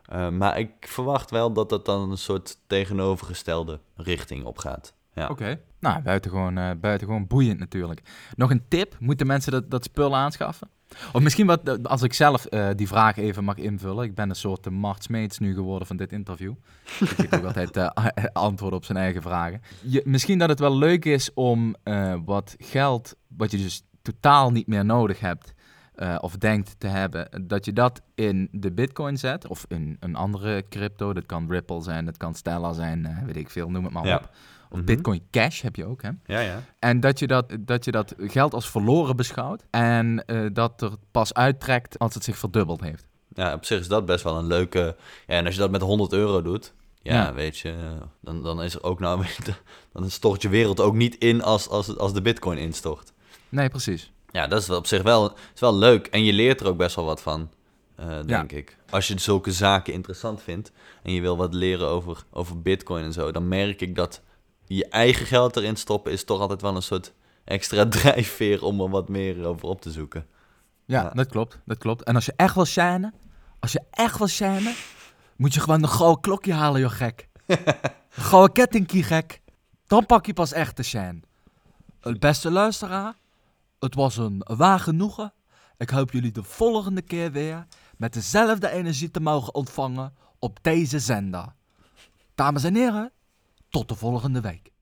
Eh, 0.04 0.28
maar 0.28 0.58
ik 0.58 0.70
verwacht 0.80 1.30
wel 1.30 1.52
dat 1.52 1.68
dat 1.68 1.84
dan 1.84 2.10
een 2.10 2.18
soort 2.18 2.58
tegenovergestelde 2.66 3.80
richting 3.96 4.44
op 4.44 4.58
gaat. 4.58 4.94
Ja. 5.14 5.28
Oké, 5.28 5.60
nou 5.80 6.02
buitengewoon, 6.02 6.58
eh 6.58 6.70
buitengewoon 6.80 7.26
boeiend 7.26 7.58
natuurlijk. 7.58 8.02
Nog 8.34 8.50
een 8.50 8.64
tip, 8.68 8.96
moeten 8.98 9.26
mensen 9.26 9.52
dat, 9.52 9.70
dat 9.70 9.84
spul 9.84 10.16
aanschaffen? 10.16 10.68
Of 11.12 11.22
misschien 11.22 11.46
wat, 11.46 11.68
eh, 11.68 11.74
als 11.82 12.02
ik 12.02 12.12
zelf 12.12 12.46
die 12.76 12.88
vraag 12.88 13.16
even 13.16 13.44
mag 13.44 13.56
invullen. 13.56 14.04
Ik 14.04 14.14
ben 14.14 14.28
een 14.28 14.36
soort 14.36 14.66
uh, 14.66 14.72
Mart 14.72 15.02
Smeets 15.02 15.38
nu 15.38 15.54
geworden 15.54 15.86
van 15.86 15.96
dit 15.96 16.12
interview. 16.12 16.52
Ik 17.00 17.08
geef 17.08 17.32
ook 17.32 17.44
altijd 17.44 17.92
antwoorden 18.32 18.78
op 18.78 18.84
zijn 18.84 18.98
eigen 18.98 19.22
vragen. 19.22 19.60
Je, 19.82 20.02
misschien 20.04 20.38
dat 20.38 20.48
het 20.48 20.58
wel 20.58 20.76
leuk 20.76 21.04
is 21.04 21.34
om 21.34 21.76
wat 22.24 22.54
geld, 22.58 23.14
wat 23.28 23.50
je 23.50 23.56
dus 23.56 23.82
totaal 24.02 24.50
niet 24.50 24.66
meer 24.66 24.84
nodig 24.84 25.20
hebt, 25.20 25.54
eh, 25.94 26.16
of 26.20 26.36
denkt 26.36 26.74
te 26.78 26.86
hebben, 26.86 27.28
dat 27.46 27.64
je 27.64 27.72
dat 27.72 28.00
in 28.14 28.48
de 28.52 28.72
bitcoin 28.72 29.16
zet, 29.16 29.46
of 29.48 29.64
in 29.68 29.96
een 30.00 30.14
andere 30.16 30.64
crypto. 30.68 31.12
Dat 31.12 31.26
kan 31.26 31.50
Ripple 31.50 31.82
zijn, 31.82 32.04
dat 32.04 32.16
kan 32.16 32.34
Stellar 32.34 32.74
zijn, 32.74 33.06
eh, 33.06 33.18
weet 33.24 33.36
ik 33.36 33.50
veel, 33.50 33.70
noem 33.70 33.84
het 33.84 33.92
maar 33.92 34.06
Ja. 34.06 34.16
op. 34.16 34.30
Of 34.70 34.76
Mhm. 34.76 34.86
Bitcoin 34.86 35.22
Cash 35.30 35.62
heb 35.62 35.76
je 35.76 35.84
ook, 35.86 36.02
hè? 36.02 36.10
Ja, 36.24 36.40
ja. 36.40 36.62
En 36.78 37.00
dat 37.00 37.18
je 37.18 37.26
dat, 37.26 37.56
dat 37.60 37.84
je 37.84 37.90
dat 37.90 38.14
geld 38.18 38.54
als 38.54 38.70
verloren 38.70 39.16
beschouwt. 39.16 39.64
En 39.70 40.24
eh, 40.26 40.46
dat 40.52 40.82
er 40.82 40.92
pas 41.10 41.34
uittrekt 41.34 41.98
als 41.98 42.14
het 42.14 42.24
zich 42.24 42.38
verdubbeld 42.38 42.80
heeft. 42.80 43.06
Ja, 43.28 43.52
op 43.54 43.64
zich 43.64 43.80
is 43.80 43.88
dat 43.88 44.04
best 44.06 44.24
wel 44.24 44.38
een 44.38 44.46
leuke... 44.46 44.96
Ja, 45.26 45.34
en 45.34 45.44
als 45.44 45.54
je 45.54 45.60
dat 45.60 45.70
met 45.70 45.80
100 45.80 46.12
euro 46.12 46.42
doet, 46.42 46.74
ja, 47.02 47.14
Ja. 47.14 47.34
weet 47.34 47.58
je, 47.58 47.74
dan, 48.20 48.42
dan 48.42 48.62
is 48.62 48.74
er 48.74 48.82
ook 48.82 49.00
nou... 49.00 49.24
Dan 49.92 50.10
stort 50.10 50.42
je 50.42 50.48
wereld 50.48 50.80
ook 50.80 50.94
niet 50.94 51.14
in 51.14 51.42
als, 51.42 51.68
als, 51.68 51.96
als 51.98 52.12
de 52.12 52.22
bitcoin 52.22 52.58
instort. 52.58 53.12
Nee, 53.48 53.68
precies. 53.68 54.12
Ja, 54.34 54.46
dat 54.46 54.60
is 54.60 54.66
wel 54.68 54.78
op 54.78 54.86
zich 54.86 55.02
wel, 55.02 55.32
is 55.54 55.60
wel 55.60 55.74
leuk. 55.74 56.06
En 56.06 56.24
je 56.24 56.32
leert 56.32 56.60
er 56.60 56.66
ook 56.66 56.76
best 56.76 56.96
wel 56.96 57.04
wat 57.04 57.22
van, 57.22 57.50
eh, 57.96 58.18
denk 58.26 58.52
ik. 58.52 58.76
Als 58.90 59.08
je 59.08 59.20
zulke 59.20 59.52
zaken 59.52 59.92
interessant 59.92 60.42
vindt 60.42 60.72
en 61.02 61.12
je 61.12 61.20
wil 61.20 61.36
wat 61.36 61.54
leren 61.54 61.88
over, 61.88 62.24
over 62.30 62.62
bitcoin 62.62 63.04
en 63.04 63.12
zo, 63.12 63.30
dan 63.32 63.48
merk 63.48 63.80
ik 63.80 63.94
dat 63.94 64.20
je 64.66 64.88
eigen 64.88 65.26
geld 65.26 65.56
erin 65.56 65.76
stoppen 65.76 66.12
is 66.12 66.24
toch 66.24 66.40
altijd 66.40 66.62
wel 66.62 66.76
een 66.76 66.82
soort 66.82 67.12
extra 67.44 67.86
drijfveer 67.98 68.64
om 68.64 68.80
er 68.80 68.90
wat 68.90 69.08
meer 69.08 69.46
over 69.46 69.68
op 69.68 69.80
te 69.80 69.90
zoeken. 69.90 70.26
Ja, 70.84 71.02
Ja. 71.02 71.10
dat 71.10 71.26
klopt. 71.28 71.58
Dat 71.64 71.78
klopt. 71.78 72.02
En 72.02 72.14
als 72.14 72.24
je 72.26 72.32
echt 72.36 72.54
wil 72.54 72.64
shinen, 72.64 73.14
als 73.60 73.72
je 73.72 73.82
echt 73.90 74.18
wil 74.18 74.28
shinen, 74.28 74.74
moet 75.36 75.54
je 75.54 75.60
gewoon 75.60 75.82
een 75.82 75.88
gouden 75.88 76.20
klokje 76.20 76.52
halen, 76.52 76.80
joh 76.80 76.90
gek. 76.90 77.28
Een 77.46 78.22
gouden 78.22 78.52
kettingkie, 78.52 79.02
gek. 79.02 79.40
Dan 79.86 80.06
pak 80.06 80.26
je 80.26 80.32
pas 80.32 80.52
echt 80.52 80.76
de 80.76 80.82
shine. 80.82 81.20
Het 82.00 82.20
beste 82.20 82.50
luisteraar, 82.50 83.14
het 83.84 83.94
was 83.94 84.16
een 84.16 84.42
waar 84.44 84.80
genoegen. 84.80 85.32
Ik 85.76 85.90
hoop 85.90 86.10
jullie 86.10 86.32
de 86.32 86.42
volgende 86.42 87.02
keer 87.02 87.32
weer 87.32 87.66
met 87.96 88.12
dezelfde 88.12 88.70
energie 88.70 89.10
te 89.10 89.20
mogen 89.20 89.54
ontvangen 89.54 90.14
op 90.38 90.58
deze 90.62 90.98
zender. 90.98 91.54
Dames 92.34 92.64
en 92.64 92.74
heren, 92.74 93.12
tot 93.68 93.88
de 93.88 93.94
volgende 93.94 94.40
week. 94.40 94.73